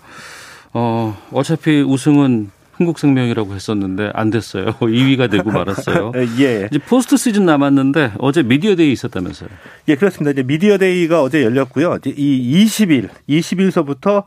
어 0.74 1.18
어차피 1.32 1.82
우승은 1.82 2.52
흥국생명이라고 2.78 3.54
했었는데 3.54 4.12
안 4.14 4.30
됐어요. 4.30 4.74
2위가 4.82 5.30
되고 5.30 5.52
말았어요. 5.52 6.12
예. 6.40 6.68
이제 6.72 6.80
포스트 6.80 7.18
시즌 7.18 7.46
남았는데 7.46 8.14
어제 8.20 8.44
미디어데이 8.44 8.92
있었다면서요? 8.92 9.50
예, 9.90 9.96
그렇습니다. 9.96 10.32
이제 10.32 10.44
미디어데이가 10.44 11.22
어제 11.22 11.44
열렸고요. 11.44 11.98
이제 12.00 12.14
이 12.16 12.66
20일, 12.66 13.10
20일서부터 13.30 14.24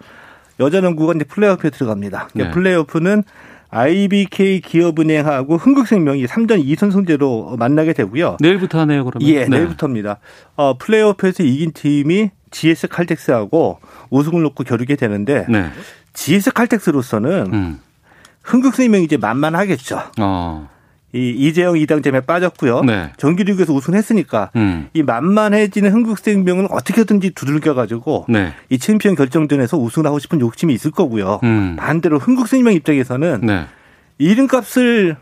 여자 0.59 0.81
농구가 0.81 1.15
이제 1.15 1.25
플레이오프에 1.25 1.71
들어갑니다. 1.71 2.29
네. 2.35 2.51
플레이오프는 2.51 3.23
IBK 3.71 4.61
기업은행하고 4.63 5.57
흥국생명이 5.57 6.27
3전 6.27 6.65
2선승제로 6.65 7.57
만나게 7.57 7.93
되고요. 7.93 8.37
내일부터 8.41 8.81
하네요, 8.81 9.05
그러면. 9.05 9.29
예, 9.29 9.45
네. 9.45 9.59
내일부터입니다. 9.59 10.19
어, 10.57 10.77
플레이오프에서 10.77 11.45
이긴 11.45 11.73
팀이 11.73 12.31
GS 12.51 12.89
칼텍스하고 12.89 13.79
우승을 14.11 14.43
놓고 14.43 14.65
겨루게 14.65 14.97
되는데 14.97 15.47
네. 15.49 15.71
GS 16.15 16.53
칼텍스로서는 16.53 17.53
음. 17.53 17.79
흥국생명이 18.43 19.05
이제 19.05 19.17
만만하겠죠. 19.17 20.01
어. 20.21 20.69
이 21.13 21.31
이재영 21.31 21.77
이당점에 21.77 22.21
빠졌고요. 22.21 22.83
네. 22.83 23.11
정규리그에서 23.17 23.73
우승했으니까 23.73 24.51
음. 24.55 24.89
이 24.95 25.03
만만해지는 25.03 25.93
흥국생명은 25.93 26.69
어떻게든지 26.71 27.31
두들겨 27.31 27.75
가지고 27.75 28.27
네. 28.29 28.53
이 28.69 28.79
챔피언 28.79 29.17
결정전에서 29.17 29.77
우승을 29.77 30.07
하고 30.07 30.21
싶은 30.21 30.41
욕심이 30.41 30.73
있을 30.73 30.93
거고요. 30.93 31.41
음. 31.43 31.75
반대로 31.77 32.19
흥국생명 32.19 32.75
입장에서는 32.75 33.41
네. 33.43 33.67
이름값을 34.19 35.17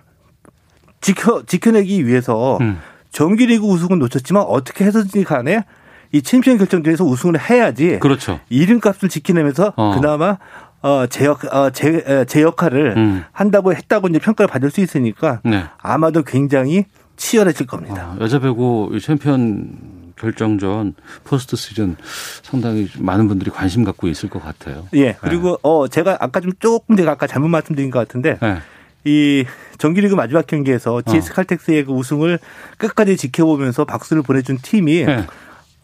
지켜 1.01 1.43
지켜내기 1.47 2.07
위해서 2.07 2.59
음. 2.61 2.79
정규리그 3.11 3.65
우승은 3.65 3.99
놓쳤지만 3.99 4.43
어떻게 4.43 4.85
해서든지 4.85 5.25
간에 5.25 5.65
이 6.13 6.21
챔피언 6.21 6.59
결정전에서 6.59 7.05
우승을 7.05 7.41
해야지. 7.41 7.99
그렇죠. 8.01 8.41
이름값을 8.51 9.09
지키면서 9.09 9.73
어. 9.77 9.95
그나마 9.95 10.37
어, 10.83 11.07
제 11.09 11.25
역, 11.25 11.45
어, 11.53 11.71
제, 11.71 12.25
제 12.29 12.43
역할을 12.43 12.95
음. 12.97 13.25
한다고 13.33 13.75
했다고 13.75 14.09
이제 14.09 14.19
평가를 14.19 14.49
받을 14.49 14.71
수 14.71 14.81
있으니까 14.81 15.41
네. 15.45 15.65
아마도 15.79 16.23
굉장히 16.23 16.85
치열해질 17.17 17.67
겁니다. 17.67 18.15
어, 18.15 18.17
여자 18.21 18.39
배구 18.39 18.99
챔피언 19.03 19.99
결정전 20.17 20.95
포스트 21.25 21.57
시즌 21.57 21.97
상당히 22.43 22.89
많은 22.99 23.29
분들이 23.29 23.51
관심 23.51 23.85
갖고 23.85 24.09
있을 24.09 24.29
것 24.29 24.43
같아요. 24.43 24.87
예. 24.95 25.17
그리고 25.21 25.51
네. 25.51 25.57
어 25.63 25.89
제가 25.89 26.19
아까 26.21 26.41
좀 26.41 26.53
조금 26.59 26.97
제가 26.97 27.13
아까 27.13 27.27
잘못 27.27 27.49
말씀드린 27.49 27.91
것 27.91 27.99
같은데 28.01 28.37
네. 28.41 28.59
이 29.05 29.45
정규리그 29.79 30.15
마지막 30.15 30.47
경기에서 30.47 31.03
GS 31.03 31.31
어. 31.31 31.35
칼텍스의 31.35 31.85
그 31.85 31.93
우승을 31.93 32.39
끝까지 32.79 33.17
지켜보면서 33.17 33.85
박수를 33.85 34.23
보내준 34.23 34.59
팀이 34.61 35.05
네. 35.05 35.27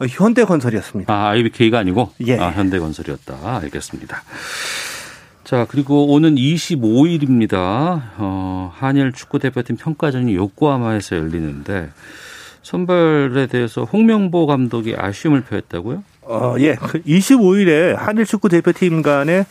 현대건설이었습니다. 0.00 1.12
아, 1.12 1.28
IBK가 1.30 1.78
아니고? 1.78 2.10
예. 2.26 2.38
아, 2.38 2.50
현대건설이었다. 2.50 3.58
알겠습니다. 3.62 4.22
자, 5.44 5.66
그리고 5.68 6.12
오는 6.12 6.34
25일입니다. 6.34 8.00
어, 8.16 8.72
한일 8.74 9.12
축구 9.12 9.38
대표팀 9.38 9.76
평가전이 9.76 10.34
요코하마에서 10.34 11.16
열리는데 11.16 11.90
선발에 12.62 13.46
대해서 13.46 13.84
홍명보 13.84 14.46
감독이 14.46 14.94
아쉬움을 14.96 15.42
표했다고요? 15.42 16.02
어, 16.22 16.54
예. 16.60 16.74
25일에 16.76 17.94
그 17.96 18.02
한일 18.02 18.24
축구 18.24 18.48
대표팀 18.48 19.02
간의 19.02 19.44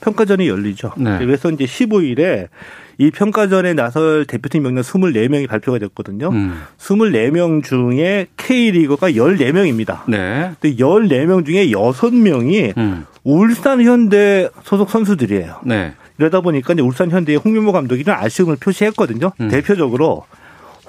평가전이 0.00 0.46
열리죠. 0.46 0.92
네. 0.98 1.18
그래서 1.18 1.50
이제 1.50 1.64
15일에 1.64 2.48
이 3.00 3.12
평가전에 3.12 3.74
나설 3.74 4.24
대표팀 4.24 4.64
명단 4.64 4.82
24명이 4.82 5.48
발표가 5.48 5.78
됐거든요. 5.78 6.30
음. 6.30 6.60
24명 6.78 7.62
중에 7.62 8.26
K리거가 8.36 9.12
14명입니다. 9.12 10.00
네. 10.08 10.50
근데 10.60 10.76
14명 10.76 11.46
중에 11.46 11.68
6명이 11.68 12.76
음. 12.76 13.06
울산 13.22 13.82
현대 13.82 14.48
소속 14.64 14.90
선수들이에요. 14.90 15.60
네. 15.64 15.94
이러다 16.18 16.40
보니까 16.40 16.72
이제 16.72 16.82
울산 16.82 17.10
현대의 17.10 17.38
홍명보 17.38 17.70
감독이 17.70 18.02
좀 18.02 18.14
아쉬움을 18.14 18.56
표시했거든요. 18.56 19.30
음. 19.40 19.48
대표적으로 19.48 20.24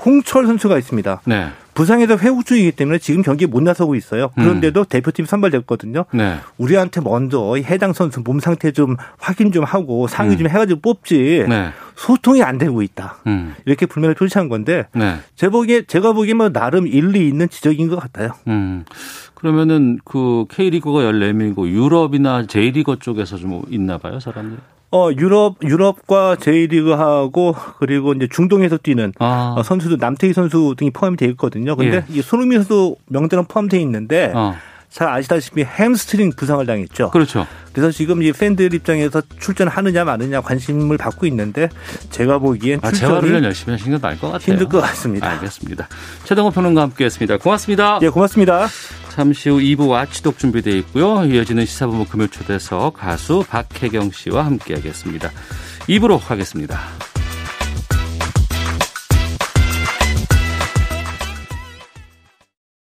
홍철 0.03 0.47
선수가 0.47 0.79
있습니다. 0.79 1.21
네. 1.25 1.49
부상에서 1.79 2.17
회복 2.17 2.45
중이기 2.45 2.73
때문에 2.73 2.97
지금 2.97 3.21
경기에 3.21 3.47
못 3.47 3.63
나서고 3.63 3.95
있어요. 3.95 4.31
그런데도 4.35 4.81
음. 4.81 4.85
대표팀 4.89 5.23
선발됐거든요. 5.23 6.03
네. 6.11 6.35
우리한테 6.57 6.99
먼저 6.99 7.55
해당 7.55 7.93
선수 7.93 8.19
몸 8.19 8.41
상태 8.41 8.73
좀 8.73 8.97
확인 9.17 9.53
좀 9.53 9.63
하고 9.63 10.05
상의 10.07 10.37
좀 10.37 10.47
음. 10.47 10.49
해가지고 10.51 10.81
뽑지 10.81 11.45
네. 11.47 11.69
소통이 11.95 12.43
안 12.43 12.57
되고 12.57 12.81
있다. 12.81 13.19
음. 13.27 13.55
이렇게 13.65 13.85
불만을 13.85 14.15
표시한 14.15 14.49
건데 14.49 14.87
네. 14.93 15.19
제 15.35 15.47
보기에 15.47 15.83
제가 15.83 16.11
보기에 16.11 16.33
뭐 16.33 16.49
나름 16.49 16.85
일리 16.85 17.29
있는 17.29 17.47
지적인 17.47 17.87
것 17.87 17.97
같아요. 17.97 18.31
음. 18.47 18.83
그러면은 19.33 19.99
그 20.03 20.47
K리그가 20.49 20.99
14명이고 20.99 21.65
유럽이나 21.69 22.45
J리거 22.45 22.97
쪽에서 22.97 23.37
좀 23.37 23.61
있나 23.69 23.97
봐요, 23.97 24.19
사람들이. 24.19 24.59
어 24.91 25.11
유럽 25.15 25.57
유럽과 25.63 26.37
J리그하고 26.37 27.55
그리고 27.77 28.13
이제 28.13 28.27
중동에서 28.31 28.77
뛰는 28.77 29.13
아. 29.19 29.55
어, 29.57 29.63
선수들 29.63 29.97
남태희 29.99 30.33
선수 30.33 30.73
등이 30.77 30.91
포함이 30.91 31.17
되어 31.17 31.29
있거든요. 31.29 31.75
근데 31.75 31.97
예. 31.97 32.05
이 32.09 32.21
손흥민 32.21 32.59
선수 32.59 32.95
명단은 33.07 33.45
포함되어 33.45 33.79
있는데 33.81 34.31
어. 34.33 34.55
잘 34.89 35.07
아시다시피 35.07 35.63
햄스트링 35.63 36.31
부상을 36.35 36.65
당했죠. 36.65 37.11
그렇죠. 37.11 37.45
그래서 37.73 37.91
지금 37.91 38.23
이 38.23 38.31
팬들 38.31 38.73
입장에서 38.73 39.21
출전하느냐 39.39 40.03
마느냐 40.03 40.41
관심을 40.41 40.97
받고 40.97 41.27
있는데 41.27 41.69
제가 42.09 42.39
보기엔 42.39 42.79
아, 42.81 42.91
재활훈련 42.91 43.43
열심히 43.43 43.73
하신 43.73 43.91
건 43.91 44.01
나을 44.01 44.19
것 44.19 44.31
같아요. 44.31 44.53
힘들 44.53 44.67
것 44.67 44.81
같습니다. 44.81 45.29
알겠습니다. 45.29 45.87
최동호 46.23 46.49
평론가 46.49 46.81
함께했습니다. 46.81 47.37
고맙습니다. 47.37 47.99
예, 48.01 48.09
고맙습니다. 48.09 48.67
잠시 49.09 49.49
후 49.49 49.57
2부 49.59 49.89
와치독 49.89 50.37
준비되어 50.37 50.75
있고요. 50.77 51.25
이어지는 51.25 51.65
시사부모 51.65 52.05
금요초대석 52.05 52.93
가수 52.93 53.43
박혜경 53.47 54.11
씨와 54.11 54.45
함께하겠습니다. 54.45 55.31
2부로 55.87 56.19
가겠습니다. 56.19 57.08